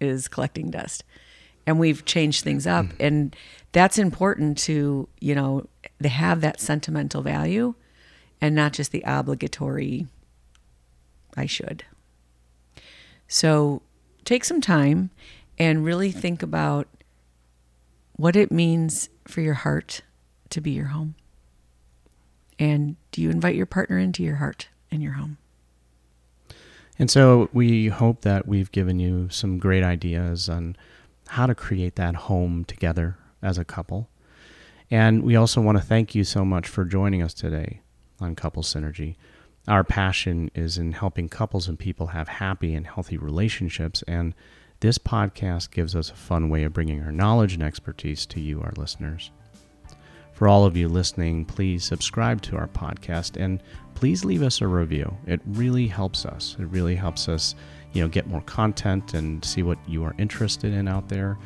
is 0.00 0.28
collecting 0.28 0.70
dust 0.70 1.02
and 1.66 1.78
we've 1.78 2.04
changed 2.04 2.44
things 2.44 2.66
up. 2.66 2.86
Mm. 2.86 2.96
And 3.00 3.36
that's 3.72 3.98
important 3.98 4.58
to 4.58 5.08
you 5.20 5.34
know 5.34 5.66
to 6.02 6.08
have 6.08 6.40
that 6.40 6.60
sentimental 6.60 7.22
value 7.22 7.74
and 8.40 8.54
not 8.54 8.72
just 8.72 8.92
the 8.92 9.02
obligatory 9.06 10.06
i 11.36 11.46
should. 11.46 11.84
So 13.28 13.82
take 14.24 14.44
some 14.44 14.60
time 14.60 15.10
and 15.58 15.84
really 15.84 16.10
think 16.10 16.42
about 16.42 16.88
what 18.12 18.36
it 18.36 18.50
means 18.50 19.08
for 19.26 19.40
your 19.40 19.54
heart 19.54 20.02
to 20.50 20.60
be 20.60 20.70
your 20.70 20.86
home. 20.86 21.14
And 22.58 22.96
do 23.10 23.20
you 23.20 23.30
invite 23.30 23.54
your 23.54 23.66
partner 23.66 23.98
into 23.98 24.22
your 24.22 24.36
heart 24.36 24.68
and 24.90 25.02
your 25.02 25.12
home? 25.12 25.38
And 26.98 27.10
so 27.10 27.50
we 27.52 27.88
hope 27.88 28.22
that 28.22 28.48
we've 28.48 28.72
given 28.72 28.98
you 28.98 29.28
some 29.28 29.58
great 29.58 29.82
ideas 29.82 30.48
on 30.48 30.76
how 31.28 31.46
to 31.46 31.54
create 31.54 31.96
that 31.96 32.14
home 32.14 32.64
together 32.64 33.16
as 33.42 33.58
a 33.58 33.64
couple. 33.64 34.08
And 34.90 35.22
we 35.22 35.36
also 35.36 35.60
want 35.60 35.78
to 35.78 35.84
thank 35.84 36.14
you 36.14 36.24
so 36.24 36.44
much 36.44 36.68
for 36.68 36.84
joining 36.84 37.22
us 37.22 37.34
today 37.34 37.80
on 38.20 38.36
Couple 38.36 38.62
Synergy. 38.62 39.16
Our 39.68 39.82
passion 39.82 40.50
is 40.54 40.78
in 40.78 40.92
helping 40.92 41.28
couples 41.28 41.66
and 41.66 41.78
people 41.78 42.08
have 42.08 42.28
happy 42.28 42.74
and 42.74 42.86
healthy 42.86 43.16
relationships, 43.16 44.04
and 44.06 44.32
this 44.78 44.98
podcast 44.98 45.72
gives 45.72 45.96
us 45.96 46.10
a 46.10 46.14
fun 46.14 46.50
way 46.50 46.62
of 46.62 46.72
bringing 46.72 47.02
our 47.02 47.10
knowledge 47.10 47.54
and 47.54 47.62
expertise 47.62 48.26
to 48.26 48.40
you, 48.40 48.60
our 48.60 48.72
listeners. 48.76 49.32
For 50.32 50.46
all 50.46 50.66
of 50.66 50.76
you 50.76 50.88
listening, 50.88 51.46
please 51.46 51.82
subscribe 51.82 52.42
to 52.42 52.56
our 52.56 52.68
podcast 52.68 53.42
and 53.42 53.62
please 53.94 54.24
leave 54.24 54.42
us 54.42 54.60
a 54.60 54.68
review. 54.68 55.16
It 55.26 55.40
really 55.46 55.86
helps 55.86 56.26
us. 56.26 56.56
It 56.60 56.66
really 56.66 56.94
helps 56.94 57.26
us, 57.28 57.54
you 57.96 58.02
know, 58.02 58.08
get 58.08 58.26
more 58.26 58.42
content 58.42 59.14
and 59.14 59.42
see 59.42 59.62
what 59.62 59.78
you 59.88 60.04
are 60.04 60.14
interested 60.18 60.74
in 60.74 60.86
out 60.86 61.08
there. 61.08 61.38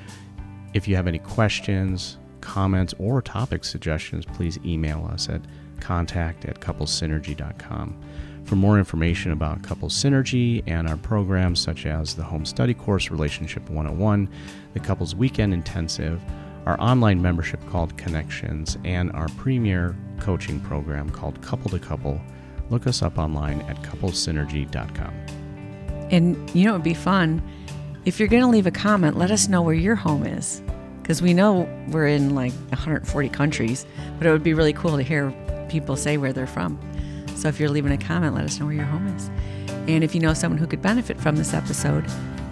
If 0.74 0.88
you 0.88 0.96
have 0.96 1.06
any 1.06 1.20
questions, 1.20 2.18
comments, 2.40 2.92
or 2.98 3.22
topic 3.22 3.62
suggestions, 3.64 4.26
please 4.26 4.58
email 4.64 5.08
us 5.12 5.28
at 5.28 5.42
contact 5.78 6.44
at 6.46 6.60
couplessynergy.com. 6.60 7.96
For 8.44 8.56
more 8.56 8.78
information 8.78 9.30
about 9.30 9.62
Couples 9.62 9.94
Synergy 9.94 10.64
and 10.66 10.88
our 10.88 10.96
programs 10.96 11.60
such 11.60 11.86
as 11.86 12.14
the 12.14 12.24
Home 12.24 12.44
Study 12.44 12.74
Course 12.74 13.12
Relationship 13.12 13.70
101, 13.70 14.28
the 14.72 14.80
Couples 14.80 15.14
Weekend 15.14 15.54
Intensive, 15.54 16.20
our 16.66 16.80
online 16.80 17.22
membership 17.22 17.60
called 17.68 17.96
Connections, 17.96 18.76
and 18.84 19.12
our 19.12 19.28
premier 19.38 19.96
coaching 20.18 20.58
program 20.58 21.10
called 21.10 21.40
Couple 21.42 21.70
to 21.70 21.78
Couple, 21.78 22.20
look 22.70 22.88
us 22.88 23.02
up 23.02 23.18
online 23.18 23.60
at 23.62 23.80
couplessynergy.com. 23.82 25.39
And 26.10 26.50
you 26.54 26.64
know, 26.64 26.72
it'd 26.72 26.82
be 26.82 26.94
fun 26.94 27.42
if 28.04 28.18
you're 28.18 28.28
going 28.28 28.42
to 28.42 28.48
leave 28.48 28.66
a 28.66 28.70
comment, 28.70 29.16
let 29.16 29.30
us 29.30 29.48
know 29.48 29.62
where 29.62 29.74
your 29.74 29.94
home 29.94 30.24
is. 30.24 30.62
Because 31.02 31.20
we 31.20 31.34
know 31.34 31.68
we're 31.88 32.06
in 32.06 32.34
like 32.34 32.52
140 32.70 33.28
countries, 33.28 33.84
but 34.18 34.26
it 34.26 34.30
would 34.30 34.42
be 34.42 34.54
really 34.54 34.72
cool 34.72 34.96
to 34.96 35.02
hear 35.02 35.34
people 35.68 35.96
say 35.96 36.16
where 36.16 36.32
they're 36.32 36.46
from. 36.46 36.78
So 37.34 37.48
if 37.48 37.58
you're 37.58 37.68
leaving 37.68 37.92
a 37.92 37.98
comment, 37.98 38.34
let 38.34 38.44
us 38.44 38.58
know 38.58 38.66
where 38.66 38.74
your 38.74 38.84
home 38.84 39.06
is. 39.08 39.30
And 39.88 40.04
if 40.04 40.14
you 40.14 40.20
know 40.20 40.34
someone 40.34 40.58
who 40.58 40.66
could 40.66 40.82
benefit 40.82 41.20
from 41.20 41.36
this 41.36 41.52
episode, 41.52 42.04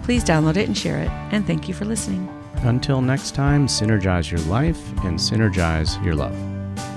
please 0.03 0.23
download 0.23 0.57
it 0.57 0.67
and 0.67 0.77
share 0.77 0.99
it. 0.99 1.09
And 1.31 1.45
thank 1.45 1.67
you 1.67 1.73
for 1.73 1.85
listening. 1.85 2.27
Until 2.57 3.01
next 3.01 3.33
time, 3.33 3.67
synergize 3.67 4.29
your 4.29 4.41
life 4.41 4.79
and 5.03 5.17
synergize 5.17 6.03
your 6.03 6.15
love. 6.15 6.35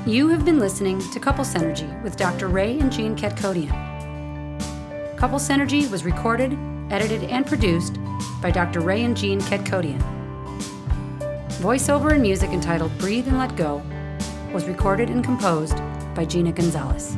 You 0.07 0.29
have 0.29 0.45
been 0.45 0.59
listening 0.59 1.01
to 1.11 1.21
Couple 1.21 1.45
Synergy 1.45 2.03
with 2.03 2.17
Dr. 2.17 2.49
Ray 2.49 2.79
and 2.79 2.91
Jean 2.91 3.17
Ketkodian. 3.17 3.92
Couple 5.23 5.39
Synergy 5.39 5.89
was 5.89 6.05
recorded, 6.05 6.59
edited, 6.91 7.23
and 7.31 7.47
produced 7.47 7.97
by 8.43 8.51
Dr. 8.51 8.81
Ray 8.81 9.05
and 9.05 9.17
Jean 9.17 9.41
Ketkodian. 9.41 10.03
Voiceover 11.61 12.11
and 12.11 12.23
music 12.23 12.51
entitled 12.51 12.91
Breathe 12.99 13.29
and 13.29 13.39
Let 13.39 13.55
Go 13.55 13.85
was 14.53 14.65
recorded 14.65 15.11
and 15.11 15.23
composed 15.23 15.77
by 16.17 16.25
Gina 16.25 16.51
Gonzalez. 16.51 17.17